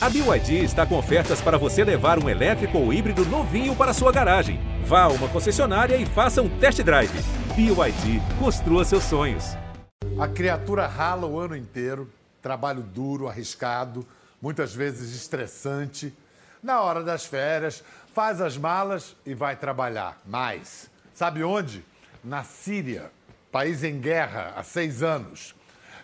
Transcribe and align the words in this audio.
A 0.00 0.08
BYD 0.08 0.62
está 0.62 0.86
com 0.86 0.96
ofertas 0.96 1.40
para 1.40 1.58
você 1.58 1.82
levar 1.82 2.22
um 2.22 2.28
elétrico 2.28 2.78
ou 2.78 2.92
híbrido 2.92 3.24
novinho 3.24 3.74
para 3.74 3.92
sua 3.92 4.12
garagem. 4.12 4.60
Vá 4.84 5.02
a 5.02 5.08
uma 5.08 5.28
concessionária 5.28 5.96
e 5.96 6.06
faça 6.06 6.40
um 6.40 6.48
test 6.60 6.80
drive. 6.84 7.10
BYD, 7.56 8.22
construa 8.38 8.84
seus 8.84 9.02
sonhos. 9.02 9.56
A 10.16 10.28
criatura 10.28 10.86
rala 10.86 11.26
o 11.26 11.40
ano 11.40 11.56
inteiro, 11.56 12.08
trabalho 12.40 12.80
duro, 12.80 13.26
arriscado, 13.26 14.06
muitas 14.40 14.72
vezes 14.72 15.16
estressante. 15.16 16.14
Na 16.62 16.80
hora 16.80 17.02
das 17.02 17.26
férias, 17.26 17.82
faz 18.14 18.40
as 18.40 18.56
malas 18.56 19.16
e 19.26 19.34
vai 19.34 19.56
trabalhar. 19.56 20.16
Mais. 20.24 20.88
Sabe 21.12 21.42
onde? 21.42 21.84
Na 22.22 22.44
Síria, 22.44 23.10
país 23.50 23.82
em 23.82 23.98
guerra 23.98 24.52
há 24.54 24.62
seis 24.62 25.02
anos. 25.02 25.57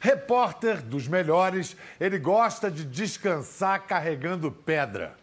Repórter 0.05 0.83
dos 0.83 1.09
melhores, 1.09 1.75
ele 1.99 2.19
gosta 2.19 2.71
de 2.71 2.85
descansar 2.85 3.87
carregando 3.87 4.53
pedra. 4.53 5.17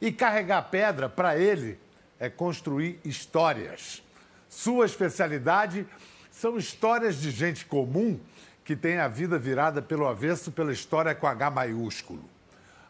E 0.00 0.10
carregar 0.10 0.62
pedra, 0.70 1.10
para 1.10 1.36
ele, 1.36 1.78
é 2.18 2.30
construir 2.30 2.98
histórias. 3.04 4.02
Sua 4.48 4.86
especialidade 4.86 5.86
são 6.30 6.56
histórias 6.56 7.16
de 7.16 7.30
gente 7.30 7.66
comum 7.66 8.18
que 8.64 8.74
tem 8.74 8.96
a 8.96 9.08
vida 9.08 9.38
virada 9.38 9.82
pelo 9.82 10.08
avesso 10.08 10.50
pela 10.50 10.72
história 10.72 11.14
com 11.14 11.26
H 11.26 11.50
maiúsculo. 11.50 12.24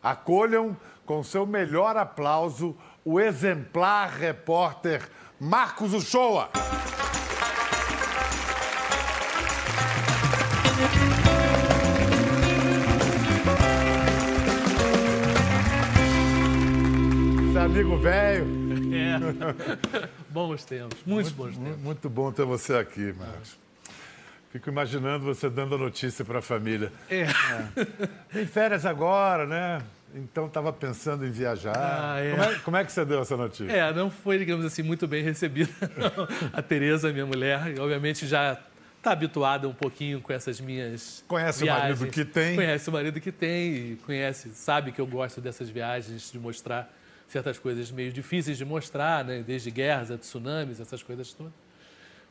Acolham 0.00 0.77
com 1.05 1.24
seu 1.24 1.44
melhor 1.44 1.96
aplauso 1.96 2.77
o 3.05 3.19
exemplar 3.19 4.08
repórter 4.08 5.02
Marcos 5.41 5.94
Uchoa. 5.94 6.50
Amigo 17.64 17.96
velho. 17.96 18.64
É. 18.95 19.19
bons 20.30 20.64
tempos, 20.64 20.98
muitos 21.05 21.33
muito, 21.33 21.56
bons 21.56 21.64
tempos. 21.64 21.83
Muito 21.83 22.08
bom 22.08 22.30
ter 22.30 22.44
você 22.44 22.75
aqui, 22.75 23.12
Marcos. 23.19 23.58
Fico 24.52 24.70
imaginando 24.70 25.25
você 25.25 25.50
dando 25.50 25.75
a 25.75 25.78
notícia 25.78 26.25
para 26.25 26.38
a 26.38 26.42
família. 26.42 26.92
É. 27.11 27.22
é. 27.22 27.28
Tem 28.33 28.47
férias 28.47 28.86
agora, 28.86 29.47
né? 29.47 29.83
Então 30.14 30.47
estava 30.47 30.72
pensando 30.72 31.27
em 31.27 31.30
viajar. 31.30 31.77
Ah, 31.77 32.20
é. 32.20 32.30
Como, 32.30 32.42
é, 32.42 32.55
como, 32.61 32.77
é, 32.77 32.84
que 32.84 32.92
você 32.92 33.05
deu 33.05 33.20
essa 33.20 33.36
notícia? 33.36 33.72
É, 33.72 33.92
não 33.92 34.10
foi, 34.10 34.38
digamos 34.38 34.64
assim, 34.64 34.83
muito 34.83 35.08
bem 35.08 35.25
recebida. 35.25 35.72
a 36.53 36.62
Tereza, 36.62 37.12
minha 37.12 37.27
mulher, 37.27 37.75
obviamente 37.81 38.28
já 38.28 38.60
está 38.97 39.10
habituada 39.10 39.69
um 39.69 39.75
pouquinho 39.75 40.20
com 40.20 40.33
essas 40.33 40.60
minhas 40.60 41.25
Conhece 41.27 41.64
viagens. 41.64 41.98
o 41.98 42.03
marido 42.03 42.14
que 42.14 42.25
tem. 42.25 42.55
Conhece 42.55 42.88
o 42.88 42.92
marido 42.92 43.20
que 43.20 43.33
tem, 43.33 43.97
conhece, 44.06 44.50
sabe 44.55 44.92
que 44.92 45.00
eu 45.00 45.06
gosto 45.06 45.41
dessas 45.41 45.69
viagens, 45.69 46.31
de 46.31 46.38
mostrar 46.38 46.88
certas 47.34 47.58
coisas 47.58 47.90
meio 47.90 48.12
difíceis 48.12 48.56
de 48.56 48.64
mostrar, 48.64 49.24
né? 49.24 49.42
desde 49.44 49.68
guerras 49.68 50.08
a 50.08 50.16
tsunamis, 50.16 50.78
essas 50.78 51.02
coisas 51.02 51.32
todas. 51.32 51.52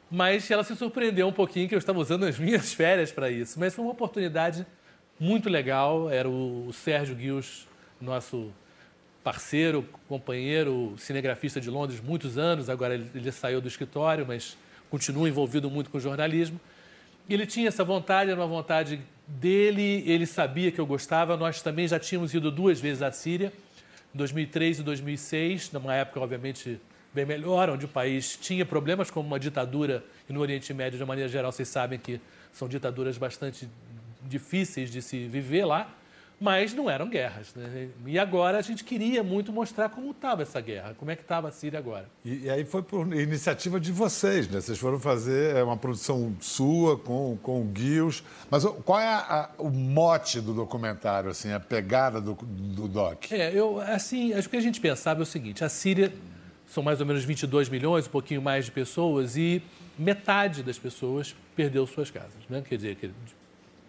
Mas 0.09 0.49
ela 0.49 0.63
se 0.63 0.75
surpreendeu 0.77 1.27
um 1.27 1.31
pouquinho 1.33 1.67
que 1.67 1.75
eu 1.75 1.79
estava 1.79 1.99
usando 1.99 2.23
as 2.23 2.39
minhas 2.39 2.73
férias 2.73 3.11
para 3.11 3.29
isso. 3.29 3.59
Mas 3.59 3.73
foi 3.73 3.83
uma 3.83 3.91
oportunidade 3.91 4.65
muito 5.19 5.49
legal. 5.49 6.09
Era 6.09 6.29
o 6.29 6.71
Sérgio 6.71 7.15
Guios, 7.15 7.67
nosso 7.99 8.49
parceiro, 9.21 9.85
companheiro, 10.07 10.95
cinegrafista 10.97 11.59
de 11.59 11.69
Londres, 11.69 11.99
muitos 11.99 12.37
anos. 12.37 12.69
Agora 12.69 12.95
ele, 12.95 13.31
saiu 13.31 13.59
do 13.59 13.67
escritório, 13.67 14.25
mas 14.25 14.57
continua 14.89 15.27
envolvido 15.27 15.69
muito 15.69 15.89
com 15.89 15.99
jornalismo. 15.99 16.61
Ele 17.29 17.45
tinha 17.45 17.67
essa 17.67 17.83
vontade, 17.83 18.31
era 18.31 18.39
uma 18.39 18.47
vontade 18.47 19.01
dele, 19.27 20.03
ele 20.05 20.25
sabia 20.25 20.71
que 20.71 20.79
eu 20.79 20.85
gostava. 20.85 21.35
Nós 21.35 21.61
também 21.61 21.87
já 21.89 21.99
tínhamos 21.99 22.33
ido 22.33 22.49
duas 22.49 22.79
vezes 22.79 23.01
à 23.01 23.11
Síria 23.11 23.51
2003 24.13 24.79
e 24.79 24.83
2006, 24.83 25.71
numa 25.71 25.95
época, 25.95 26.19
obviamente, 26.19 26.79
bem 27.13 27.25
melhor, 27.25 27.69
onde 27.69 27.85
o 27.85 27.87
país 27.87 28.37
tinha 28.37 28.65
problemas 28.65 29.09
como 29.09 29.27
uma 29.27 29.39
ditadura, 29.39 30.03
e 30.29 30.33
no 30.33 30.39
Oriente 30.39 30.73
Médio, 30.73 30.97
de 30.99 31.05
maneira 31.05 31.29
geral, 31.29 31.51
vocês 31.51 31.67
sabem 31.67 31.99
que 31.99 32.19
são 32.51 32.67
ditaduras 32.67 33.17
bastante 33.17 33.67
difíceis 34.21 34.91
de 34.91 35.01
se 35.01 35.27
viver 35.27 35.65
lá 35.65 35.93
mas 36.43 36.73
não 36.73 36.89
eram 36.89 37.07
guerras. 37.07 37.55
Né? 37.55 37.87
E 38.05 38.19
agora 38.19 38.57
a 38.57 38.61
gente 38.61 38.83
queria 38.83 39.23
muito 39.23 39.53
mostrar 39.53 39.87
como 39.87 40.11
estava 40.11 40.41
essa 40.41 40.59
guerra, 40.59 40.93
como 40.97 41.09
é 41.09 41.15
que 41.15 41.21
estava 41.21 41.47
a 41.47 41.51
Síria 41.53 41.79
agora. 41.79 42.05
E, 42.25 42.43
e, 42.43 42.49
aí 42.49 42.65
foi 42.65 42.83
por 42.83 43.07
iniciativa 43.15 43.79
de 43.79 43.93
vocês, 43.93 44.49
né? 44.49 44.59
Vocês 44.59 44.77
foram 44.77 44.99
fazer 44.99 45.55
é, 45.55 45.63
uma 45.63 45.77
produção 45.77 46.35
sua 46.41 46.97
com, 46.97 47.37
com 47.41 47.61
o 47.61 47.63
Guios. 47.63 48.25
Mas 48.51 48.65
qual 48.83 48.99
é 48.99 49.07
a, 49.07 49.17
a, 49.17 49.49
o 49.57 49.69
mote 49.69 50.41
do 50.41 50.53
documentário, 50.53 51.29
assim, 51.29 51.53
a 51.53 51.61
pegada 51.61 52.19
do, 52.19 52.33
do 52.33 52.89
doc? 52.89 53.31
É, 53.31 53.57
eu, 53.57 53.79
assim, 53.79 54.33
acho 54.33 54.49
que 54.49 54.57
a 54.57 54.61
gente 54.61 54.81
pensava 54.81 55.21
é 55.21 55.23
o 55.23 55.25
seguinte, 55.25 55.63
a 55.63 55.69
Síria 55.69 56.11
são 56.67 56.83
mais 56.83 56.99
ou 56.99 57.05
menos 57.05 57.23
22 57.23 57.69
milhões, 57.69 58.05
um 58.05 58.09
pouquinho 58.09 58.41
mais 58.41 58.65
de 58.65 58.71
pessoas, 58.71 59.37
e 59.37 59.63
metade 59.97 60.61
das 60.61 60.77
pessoas 60.77 61.33
perdeu 61.55 61.87
suas 61.87 62.11
casas. 62.11 62.35
Né? 62.49 62.61
Quer 62.67 62.75
dizer, 62.75 62.97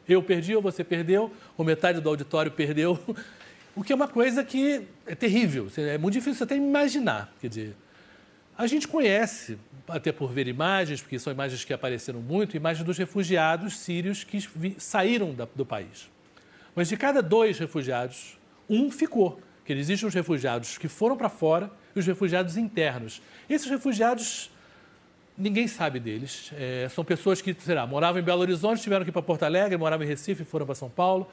eu 0.08 0.22
perdi 0.22 0.54
ou 0.54 0.62
você 0.62 0.84
perdeu, 0.84 1.32
ou 1.56 1.64
metade 1.64 2.00
do 2.00 2.08
auditório 2.08 2.50
perdeu. 2.50 2.98
O 3.76 3.82
que 3.82 3.92
é 3.92 3.96
uma 3.96 4.06
coisa 4.06 4.44
que 4.44 4.86
é 5.04 5.16
terrível, 5.16 5.66
é 5.76 5.98
muito 5.98 6.14
difícil 6.14 6.44
até 6.44 6.54
imaginar. 6.54 7.34
Quer 7.40 7.48
dizer, 7.48 7.76
a 8.56 8.68
gente 8.68 8.86
conhece, 8.86 9.58
até 9.88 10.12
por 10.12 10.30
ver 10.30 10.46
imagens, 10.46 11.02
porque 11.02 11.18
são 11.18 11.32
imagens 11.32 11.64
que 11.64 11.72
apareceram 11.72 12.20
muito, 12.20 12.56
imagens 12.56 12.86
dos 12.86 12.96
refugiados 12.96 13.76
sírios 13.76 14.22
que 14.22 14.38
saíram 14.78 15.34
do 15.56 15.66
país. 15.66 16.08
Mas 16.72 16.88
de 16.88 16.96
cada 16.96 17.20
dois 17.20 17.58
refugiados, 17.58 18.38
um 18.70 18.92
ficou. 18.92 19.40
Que 19.64 19.72
existem 19.72 20.06
os 20.06 20.14
refugiados 20.14 20.78
que 20.78 20.86
foram 20.86 21.16
para 21.16 21.28
fora 21.28 21.68
e 21.96 21.98
os 21.98 22.06
refugiados 22.06 22.56
internos. 22.56 23.20
Esses 23.48 23.68
refugiados 23.68 24.50
Ninguém 25.36 25.66
sabe 25.66 25.98
deles. 25.98 26.52
É, 26.56 26.88
são 26.90 27.04
pessoas 27.04 27.42
que, 27.42 27.54
sei 27.58 27.74
lá, 27.74 27.86
moravam 27.86 28.20
em 28.20 28.24
Belo 28.24 28.40
Horizonte, 28.40 28.80
tiveram 28.80 29.04
que 29.04 29.10
ir 29.10 29.12
para 29.12 29.22
Porto 29.22 29.42
Alegre, 29.42 29.76
moravam 29.76 30.04
em 30.04 30.08
Recife, 30.08 30.44
foram 30.44 30.64
para 30.64 30.74
São 30.74 30.88
Paulo 30.88 31.28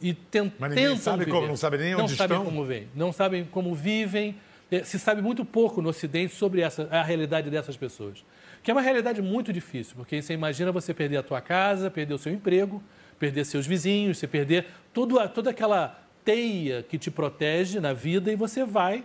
e 0.00 0.14
tent, 0.14 0.52
Mas 0.58 0.70
ninguém 0.70 0.84
tentam 0.86 1.02
sabe 1.02 1.24
viver. 1.24 1.30
como, 1.32 1.48
não 1.48 1.56
sabe 1.56 1.78
nem 1.78 1.94
onde 1.94 2.02
não 2.02 2.06
estão. 2.06 2.28
Não 2.28 2.36
sabem 2.36 2.50
como 2.52 2.64
vêm, 2.64 2.88
não 2.94 3.12
sabem 3.12 3.44
como 3.44 3.74
vivem. 3.74 4.36
É, 4.70 4.84
se 4.84 4.98
sabe 4.98 5.22
muito 5.22 5.44
pouco 5.44 5.80
no 5.80 5.88
Ocidente 5.88 6.34
sobre 6.34 6.60
essa, 6.60 6.86
a 6.90 7.02
realidade 7.02 7.50
dessas 7.50 7.76
pessoas. 7.76 8.24
Que 8.62 8.70
é 8.70 8.74
uma 8.74 8.82
realidade 8.82 9.22
muito 9.22 9.52
difícil, 9.52 9.94
porque 9.96 10.20
você 10.20 10.34
imagina 10.34 10.70
você 10.70 10.92
perder 10.92 11.16
a 11.16 11.22
tua 11.22 11.40
casa, 11.40 11.90
perder 11.90 12.14
o 12.14 12.18
seu 12.18 12.32
emprego, 12.32 12.82
perder 13.18 13.44
seus 13.44 13.66
vizinhos, 13.66 14.18
você 14.18 14.26
perder 14.26 14.66
tudo, 14.92 15.16
toda 15.30 15.50
aquela 15.50 15.98
teia 16.24 16.82
que 16.82 16.98
te 16.98 17.10
protege 17.10 17.80
na 17.80 17.94
vida 17.94 18.30
e 18.30 18.36
você 18.36 18.64
vai 18.64 19.02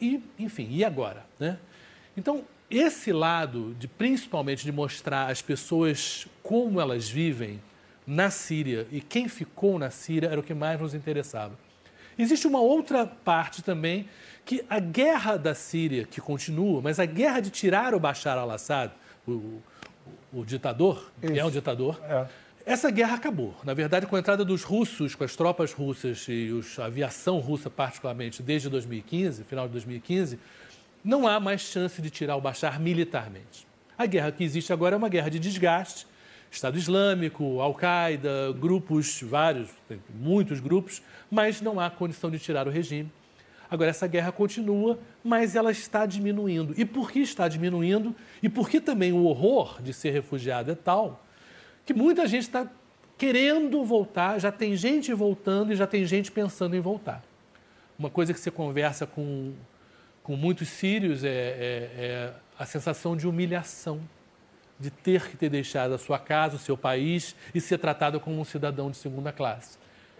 e, 0.00 0.22
enfim, 0.38 0.68
e 0.70 0.84
agora? 0.84 1.26
Né? 1.38 1.58
Então, 2.16 2.44
esse 2.70 3.12
lado, 3.12 3.74
de 3.78 3.88
principalmente 3.88 4.64
de 4.64 4.72
mostrar 4.72 5.30
as 5.30 5.40
pessoas 5.40 6.26
como 6.42 6.80
elas 6.80 7.08
vivem 7.08 7.60
na 8.06 8.30
Síria 8.30 8.86
e 8.90 9.00
quem 9.00 9.28
ficou 9.28 9.78
na 9.78 9.90
Síria 9.90 10.28
era 10.28 10.40
o 10.40 10.42
que 10.42 10.54
mais 10.54 10.80
nos 10.80 10.94
interessava. 10.94 11.58
Existe 12.18 12.46
uma 12.46 12.60
outra 12.60 13.06
parte 13.06 13.62
também 13.62 14.08
que 14.44 14.64
a 14.68 14.80
guerra 14.80 15.36
da 15.36 15.54
Síria, 15.54 16.04
que 16.04 16.20
continua, 16.20 16.80
mas 16.82 16.98
a 16.98 17.04
guerra 17.04 17.40
de 17.40 17.50
tirar 17.50 17.94
o 17.94 18.00
Bashar 18.00 18.36
al-Assad, 18.36 18.92
o, 19.26 19.30
o, 19.32 19.62
o, 20.32 20.44
ditador, 20.44 21.12
Isso. 21.22 21.32
que 21.32 21.38
é 21.38 21.44
um 21.44 21.50
ditador, 21.50 22.00
é. 22.02 22.26
essa 22.66 22.90
guerra 22.90 23.14
acabou. 23.14 23.54
Na 23.62 23.72
verdade, 23.72 24.06
com 24.06 24.16
a 24.16 24.18
entrada 24.18 24.44
dos 24.44 24.64
russos, 24.64 25.14
com 25.14 25.22
as 25.22 25.36
tropas 25.36 25.72
russas 25.72 26.26
e 26.28 26.50
os, 26.50 26.78
a 26.78 26.86
aviação 26.86 27.38
russa 27.38 27.70
particularmente, 27.70 28.42
desde 28.42 28.68
2015, 28.68 29.44
final 29.44 29.66
de 29.66 29.72
2015, 29.74 30.38
não 31.04 31.26
há 31.26 31.38
mais 31.38 31.60
chance 31.60 32.00
de 32.00 32.10
tirar 32.10 32.36
o 32.36 32.40
Bashar 32.40 32.80
militarmente. 32.80 33.66
A 33.96 34.06
guerra 34.06 34.32
que 34.32 34.44
existe 34.44 34.72
agora 34.72 34.94
é 34.94 34.98
uma 34.98 35.08
guerra 35.08 35.28
de 35.28 35.38
desgaste. 35.38 36.06
Estado 36.50 36.78
Islâmico, 36.78 37.60
Al-Qaeda, 37.60 38.52
grupos, 38.58 39.20
vários, 39.22 39.68
muitos 40.14 40.60
grupos, 40.60 41.02
mas 41.30 41.60
não 41.60 41.78
há 41.78 41.90
condição 41.90 42.30
de 42.30 42.38
tirar 42.38 42.66
o 42.66 42.70
regime. 42.70 43.12
Agora, 43.70 43.90
essa 43.90 44.06
guerra 44.06 44.32
continua, 44.32 44.98
mas 45.22 45.54
ela 45.54 45.70
está 45.70 46.06
diminuindo. 46.06 46.72
E 46.78 46.86
por 46.86 47.10
que 47.10 47.18
está 47.18 47.48
diminuindo? 47.48 48.14
E 48.42 48.48
por 48.48 48.70
que 48.70 48.80
também 48.80 49.12
o 49.12 49.24
horror 49.24 49.82
de 49.82 49.92
ser 49.92 50.10
refugiado 50.10 50.70
é 50.70 50.74
tal 50.74 51.22
que 51.88 51.94
muita 51.94 52.26
gente 52.26 52.42
está 52.42 52.70
querendo 53.16 53.82
voltar, 53.82 54.38
já 54.38 54.52
tem 54.52 54.76
gente 54.76 55.10
voltando 55.14 55.72
e 55.72 55.74
já 55.74 55.86
tem 55.86 56.04
gente 56.04 56.30
pensando 56.30 56.76
em 56.76 56.80
voltar. 56.80 57.24
Uma 57.98 58.10
coisa 58.10 58.34
que 58.34 58.38
você 58.38 58.50
conversa 58.50 59.06
com 59.06 59.54
com 60.28 60.36
muitos 60.36 60.68
sírios 60.68 61.24
é, 61.24 61.28
é, 61.28 61.90
é, 61.96 62.30
a 62.58 62.66
sensação 62.66 63.16
de 63.16 63.26
humilhação, 63.26 63.98
de 64.78 64.90
ter 64.90 65.26
que 65.26 65.38
ter 65.38 65.48
deixado 65.48 65.94
a 65.94 65.98
sua 65.98 66.18
casa, 66.18 66.56
o 66.56 66.58
seu 66.58 66.76
país 66.76 67.34
e 67.54 67.62
ser 67.62 67.78
tratado 67.78 68.20
como 68.20 68.38
um 68.38 68.44
cidadão 68.44 68.90
de 68.90 68.98
segunda 68.98 69.32
classe. 69.32 69.78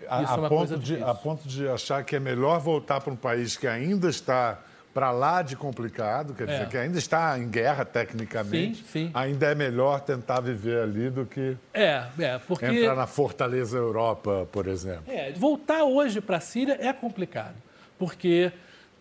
A, 0.08 0.20
a, 0.20 0.46
é 0.46 0.48
ponto 0.48 0.78
de, 0.78 1.02
a 1.02 1.12
ponto 1.14 1.46
de 1.46 1.68
achar 1.68 2.02
que 2.04 2.16
é 2.16 2.18
melhor 2.18 2.58
voltar 2.58 3.02
para 3.02 3.12
um 3.12 3.16
país 3.16 3.54
que 3.54 3.66
ainda 3.66 4.08
está 4.08 4.58
para 4.94 5.10
lá 5.10 5.42
de 5.42 5.54
complicado, 5.54 6.32
quer 6.32 6.46
dizer, 6.46 6.62
É. 6.62 6.66
que 6.66 6.78
ainda 6.78 6.96
está 6.96 7.38
em 7.38 7.46
guerra 7.46 7.84
tecnicamente. 7.84 8.78
Sim, 8.78 8.84
sim. 8.90 9.10
Ainda 9.12 9.48
é 9.48 9.54
melhor 9.54 10.00
tentar 10.00 10.40
viver 10.40 10.84
ali 10.84 11.10
do 11.10 11.26
que 11.26 11.54
É, 11.74 12.04
é, 12.18 12.38
porque. 12.38 12.64
entrar 12.64 12.96
na 12.96 13.06
Fortaleza 13.06 13.76
Europa, 13.76 14.48
por 14.50 14.68
exemplo. 14.68 15.04
É, 15.06 15.32
voltar 15.32 15.84
hoje 15.84 16.22
para 16.22 16.38
a 16.38 16.40
Síria 16.40 16.78
é 16.80 16.94
complicado, 16.94 17.56
porque 17.98 18.50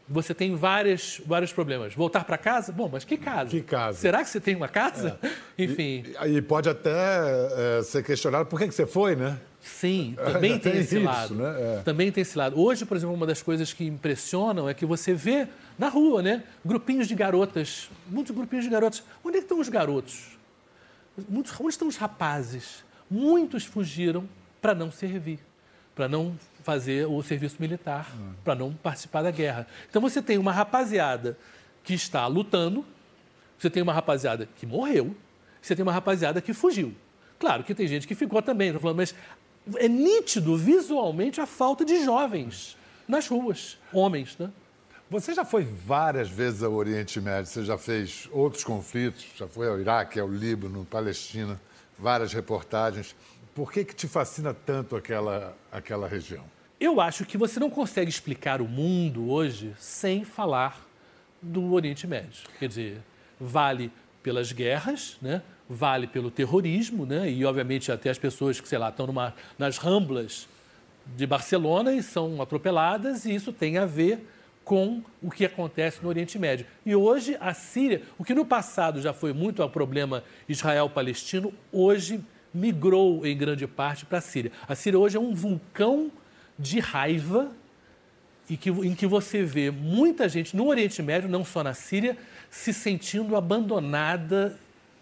você 0.10 0.34
tem 0.34 0.56
várias, 0.56 1.22
vários 1.26 1.52
problemas. 1.52 1.94
Voltar 1.94 2.24
para 2.24 2.38
casa? 2.38 2.72
Bom, 2.72 2.90
mas 2.92 3.04
que 3.04 3.18
casa? 3.18 3.50
Que 3.50 3.62
casa? 3.62 4.00
Será 4.00 4.24
que 4.24 4.30
você 4.30 4.40
tem 4.40 4.56
uma 4.56 4.68
casa? 4.68 5.20
Enfim, 5.58 6.04
E, 6.26 6.38
e 6.38 6.42
pode 6.42 6.70
até 6.70 7.80
é, 7.80 7.84
ser 7.84 8.04
questionado 8.04 8.46
por 8.48 8.60
que, 8.60 8.68
que 8.68 8.74
você 8.74 8.86
foi, 8.86 9.16
né? 9.16 9.38
sim, 9.60 10.16
também 10.24 10.58
tem, 10.60 10.72
Tem 10.72 10.82
esse 10.82 10.96
isso, 10.96 11.06
lado. 11.06 11.36
né? 11.36 11.56
É. 11.60 11.82
Também 11.84 12.10
tem 12.12 12.22
esse 12.22 12.38
lado. 12.38 12.58
Hoje, 12.58 12.86
por 12.86 12.96
exemplo, 12.96 13.14
uma 13.14 13.26
das 13.26 13.42
coisas 13.42 13.74
que 13.74 13.86
impressionam 13.86 14.70
é 14.70 14.74
que 14.74 14.86
você 14.86 15.14
vê 15.14 15.46
na 15.78 15.90
rua, 15.90 16.22
né? 16.22 16.44
Grupinhos 16.64 17.06
de 17.08 17.14
garotas, 17.16 17.90
muitos 18.10 18.34
grupinhos 18.34 18.64
de 18.64 18.72
garotas. 18.72 19.04
Onde 19.24 19.38
é 19.38 19.40
que 19.42 19.46
estão 19.46 19.60
os 19.60 19.68
garotos? 19.68 20.38
Muitos, 21.28 21.52
onde 21.60 21.70
estão 21.72 21.88
os 21.88 21.98
rapazes? 21.98 22.86
Muitos 23.12 23.66
fugiram 23.66 24.24
para 24.62 24.74
não 24.74 24.90
servir, 24.92 25.40
para 25.98 26.08
não 26.08 26.38
fazer 26.62 27.08
o 27.08 27.24
serviço 27.24 27.56
militar, 27.60 28.16
para 28.44 28.54
não 28.54 28.72
participar 28.72 29.24
da 29.24 29.32
guerra. 29.32 29.66
Então 29.90 30.00
você 30.00 30.22
tem 30.22 30.38
uma 30.38 30.52
rapaziada 30.52 31.36
que 31.84 31.96
está 31.96 32.28
lutando, 32.28 32.86
você 33.58 33.68
tem 33.68 33.82
uma 33.82 33.94
rapaziada 33.94 34.48
que 34.58 34.68
morreu, 34.68 35.16
você 35.60 35.76
tem 35.76 35.82
uma 35.82 35.92
rapaziada 35.92 36.40
que 36.40 36.54
fugiu. 36.54 36.94
Claro 37.40 37.64
que 37.64 37.74
tem 37.74 37.88
gente 37.88 38.08
que 38.08 38.14
ficou 38.14 38.44
também, 38.44 38.72
tô 38.72 38.80
falando, 38.80 38.98
mas 38.98 39.16
é 39.78 39.88
nítido 39.88 40.56
visualmente 40.56 41.42
a 41.42 41.48
falta 41.48 41.84
de 41.84 42.06
jovens 42.06 42.78
nas 43.08 43.28
ruas, 43.28 43.80
homens, 43.92 44.38
né? 44.38 44.52
Você 45.10 45.34
já 45.34 45.46
foi 45.46 45.64
várias 45.64 46.30
vezes 46.30 46.62
ao 46.62 46.74
Oriente 46.74 47.20
Médio, 47.20 47.50
você 47.50 47.64
já 47.64 47.78
fez 47.78 48.30
outros 48.32 48.64
conflitos, 48.64 49.26
já 49.36 49.48
foi 49.48 49.68
ao 49.68 49.80
Iraque, 49.80 50.20
ao 50.20 50.28
Líbano, 50.28 50.86
Palestina, 50.86 51.60
várias 51.98 52.34
reportagens. 52.34 53.16
Por 53.58 53.72
que, 53.72 53.84
que 53.84 53.96
te 53.96 54.08
fascina 54.08 54.54
tanto 54.54 54.96
aquela, 54.96 55.58
aquela 55.72 56.08
região? 56.08 56.44
Eu 56.80 57.02
acho 57.02 57.26
que 57.26 57.40
você 57.40 57.60
não 57.60 57.72
consegue 57.72 58.08
explicar 58.08 58.62
o 58.62 58.68
mundo 58.68 59.32
hoje 59.32 59.74
sem 59.80 60.24
falar 60.24 60.80
do 61.42 61.74
Oriente 61.74 62.06
Médio. 62.06 62.44
Quer 62.60 62.68
dizer, 62.68 63.02
vale 63.40 63.92
pelas 64.22 64.52
guerras, 64.52 65.18
né? 65.20 65.42
vale 65.68 66.06
pelo 66.06 66.30
terrorismo, 66.30 67.04
né? 67.04 67.32
e 67.32 67.44
obviamente 67.46 67.92
até 67.92 68.12
as 68.12 68.20
pessoas 68.20 68.62
que, 68.62 68.68
sei 68.68 68.78
lá, 68.78 68.90
estão 68.90 69.08
numa, 69.08 69.34
nas 69.58 69.80
ramblas 69.80 70.48
de 71.16 71.26
Barcelona 71.26 71.96
e 71.96 72.04
são 72.04 72.40
atropeladas, 72.40 73.26
e 73.26 73.34
isso 73.34 73.52
tem 73.52 73.80
a 73.80 73.88
ver 73.88 74.24
com 74.64 75.02
o 75.20 75.32
que 75.32 75.44
acontece 75.44 75.98
no 76.04 76.10
Oriente 76.10 76.38
Médio. 76.38 76.68
E 76.86 76.96
hoje 76.96 77.36
a 77.40 77.56
Síria, 77.56 78.04
o 78.20 78.24
que 78.24 78.36
no 78.36 78.46
passado 78.46 79.02
já 79.02 79.14
foi 79.14 79.34
muito 79.34 79.64
o 79.64 79.70
problema 79.70 80.24
Israel-Palestino, 80.48 81.52
hoje 81.72 82.24
migrou 82.54 83.26
em 83.26 83.36
grande 83.38 83.68
parte 83.68 84.06
para 84.06 84.18
a 84.20 84.22
Síria. 84.22 84.52
A 84.68 84.76
Síria 84.76 85.00
hoje 85.00 85.18
é 85.18 85.20
um 85.20 85.34
vulcão 85.34 86.12
de 86.58 86.80
raiva 86.80 87.52
e 88.50 88.56
que, 88.58 88.70
em 88.70 88.96
que 88.96 89.06
você 89.06 89.44
vê 89.44 89.70
muita 89.70 90.28
gente 90.30 90.56
no 90.56 90.68
Oriente 90.68 91.02
Médio, 91.04 91.30
não 91.30 91.44
só 91.44 91.64
na 91.64 91.74
Síria, 91.74 92.18
se 92.50 92.74
sentindo 92.74 93.36
abandonada 93.36 94.58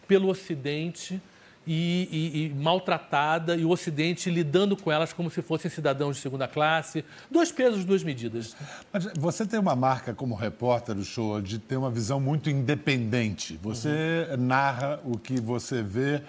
pelo 0.07 0.27
Ocidente 0.29 1.21
e, 1.67 2.07
e- 2.11 2.45
e 2.45 2.49
maltratada, 2.49 3.55
e 3.55 3.63
o 3.65 3.69
Ocidente 3.69 4.29
lidando 4.29 4.75
com 4.77 4.91
elas 4.91 5.13
como 5.13 5.29
se 5.31 5.41
fossem 5.41 5.69
cidadãos 5.71 6.15
de 6.17 6.21
segunda 6.21 6.47
classe. 6.47 7.03
Dois 7.29 7.51
pesos, 7.51 7.85
duas 7.85 8.03
medidas. 8.03 8.55
Mas 8.91 9.07
você 9.17 9.45
tem 9.45 9.59
uma 9.59 9.75
marca 9.75 10.13
como 10.13 10.35
repórter 10.35 10.93
do 10.95 11.03
show 11.03 11.41
de 11.41 11.57
ter 11.59 11.77
uma 11.77 11.89
visão 11.89 12.19
muito 12.19 12.49
independente. 12.49 13.59
Você 13.63 14.27
narra 14.37 14.99
o 15.03 15.17
que 15.17 15.39
você 15.39 15.81
vê 15.81 16.21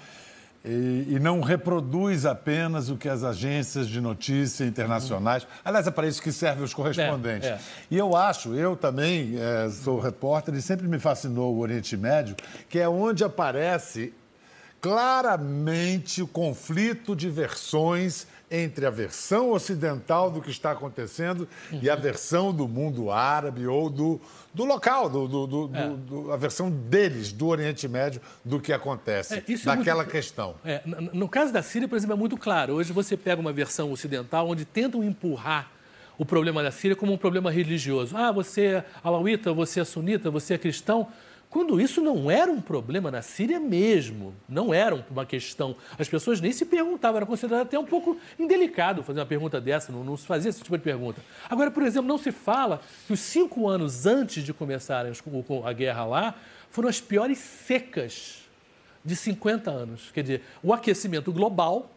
e, 0.66 1.14
e 1.14 1.18
não 1.20 1.40
reproduz 1.40 2.26
apenas 2.26 2.90
o 2.90 2.96
que 2.96 3.08
as 3.08 3.22
agências 3.22 3.86
de 3.86 4.00
notícia 4.00 4.64
internacionais. 4.64 5.46
Aliás, 5.64 5.86
é 5.86 5.90
para 5.90 6.08
isso 6.08 6.20
que 6.20 6.32
servem 6.32 6.64
os 6.64 6.74
correspondentes. 6.74 7.48
É, 7.48 7.52
é. 7.52 7.58
E 7.90 7.96
eu 7.96 8.16
acho, 8.16 8.52
eu 8.54 8.76
também 8.76 9.36
eh, 9.38 9.70
sou 9.70 10.00
repórter 10.00 10.52
e 10.54 10.60
sempre 10.60 10.88
me 10.88 10.98
fascinou 10.98 11.54
o 11.54 11.60
Oriente 11.60 11.96
Médio, 11.96 12.34
que 12.68 12.80
é 12.80 12.88
onde 12.88 13.22
aparece 13.22 14.12
claramente 14.80 16.20
o 16.22 16.26
conflito 16.26 17.14
de 17.14 17.30
versões 17.30 18.26
entre 18.50 18.87
a 18.87 18.90
versão 18.90 19.50
ocidental 19.50 20.31
do 20.31 20.40
que 20.40 20.50
está 20.50 20.70
acontecendo 20.70 21.48
e 21.82 21.90
a 21.90 21.96
versão 21.96 22.52
do 22.52 22.69
mundo 22.69 23.10
árabe 23.10 23.66
ou 23.66 23.90
do, 23.90 24.20
do 24.54 24.64
local, 24.64 25.08
do, 25.10 25.26
do- 25.26 25.46
do- 25.46 25.70
É. 25.76 25.88
do- 25.88 26.32
a 26.32 26.37
versão 26.37 26.70
deles, 26.70 27.32
do 27.32 27.48
Oriente 27.48 27.88
Médio, 27.88 28.20
do 28.44 28.60
que 28.60 28.72
acontece, 28.72 29.34
É, 29.34 29.38
é 29.38 29.56
daquela 29.64 30.02
muito- 30.04 30.12
questão. 30.12 30.54
É, 30.64 30.81
no 31.12 31.28
caso 31.28 31.52
da 31.52 31.62
Síria, 31.62 31.88
por 31.88 31.96
exemplo, 31.96 32.14
é 32.14 32.19
muito 32.19 32.37
claro. 32.37 32.75
Hoje 32.75 32.93
você 32.93 33.16
pega 33.16 33.40
uma 33.40 33.52
versão 33.52 33.90
ocidental 33.90 34.49
onde 34.49 34.64
tentam 34.64 35.02
empurrar 35.02 35.70
o 36.16 36.25
problema 36.25 36.62
da 36.62 36.70
Síria 36.70 36.96
como 36.96 37.12
um 37.12 37.19
problema 37.19 37.50
religioso. 37.50 38.16
Ah, 38.16 38.31
você 38.32 38.66
é 38.66 38.84
alauíta, 39.02 39.52
você 39.52 39.81
é 39.81 39.84
sunita, 39.84 40.31
você 40.31 40.54
é 40.54 40.58
cristão. 40.58 41.08
Quando 41.56 41.80
isso 41.80 42.02
não 42.02 42.30
era 42.30 42.52
um 42.52 42.60
problema 42.60 43.10
na 43.10 43.22
Síria 43.22 43.58
mesmo, 43.58 44.34
não 44.46 44.74
era 44.74 44.94
uma 45.10 45.24
questão. 45.24 45.74
As 45.98 46.06
pessoas 46.06 46.38
nem 46.38 46.52
se 46.52 46.66
perguntavam, 46.66 47.16
era 47.16 47.24
considerado 47.24 47.62
até 47.62 47.78
um 47.78 47.84
pouco 47.86 48.18
indelicado 48.38 49.02
fazer 49.02 49.20
uma 49.20 49.24
pergunta 49.24 49.58
dessa, 49.58 49.90
não, 49.90 50.04
não 50.04 50.18
se 50.18 50.26
fazia 50.26 50.50
esse 50.50 50.62
tipo 50.62 50.76
de 50.76 50.84
pergunta. 50.84 51.18
Agora, 51.48 51.70
por 51.70 51.82
exemplo, 51.82 52.06
não 52.06 52.18
se 52.18 52.30
fala 52.30 52.82
que 53.06 53.14
os 53.14 53.20
cinco 53.20 53.66
anos 53.66 54.04
antes 54.04 54.44
de 54.44 54.52
começarem 54.52 55.10
a 55.64 55.72
guerra 55.72 56.04
lá 56.04 56.34
foram 56.68 56.90
as 56.90 57.00
piores 57.00 57.38
secas 57.38 58.42
de 59.02 59.16
50 59.16 59.70
anos. 59.70 60.10
Quer 60.12 60.20
dizer, 60.20 60.42
o 60.62 60.74
aquecimento 60.74 61.32
global 61.32 61.90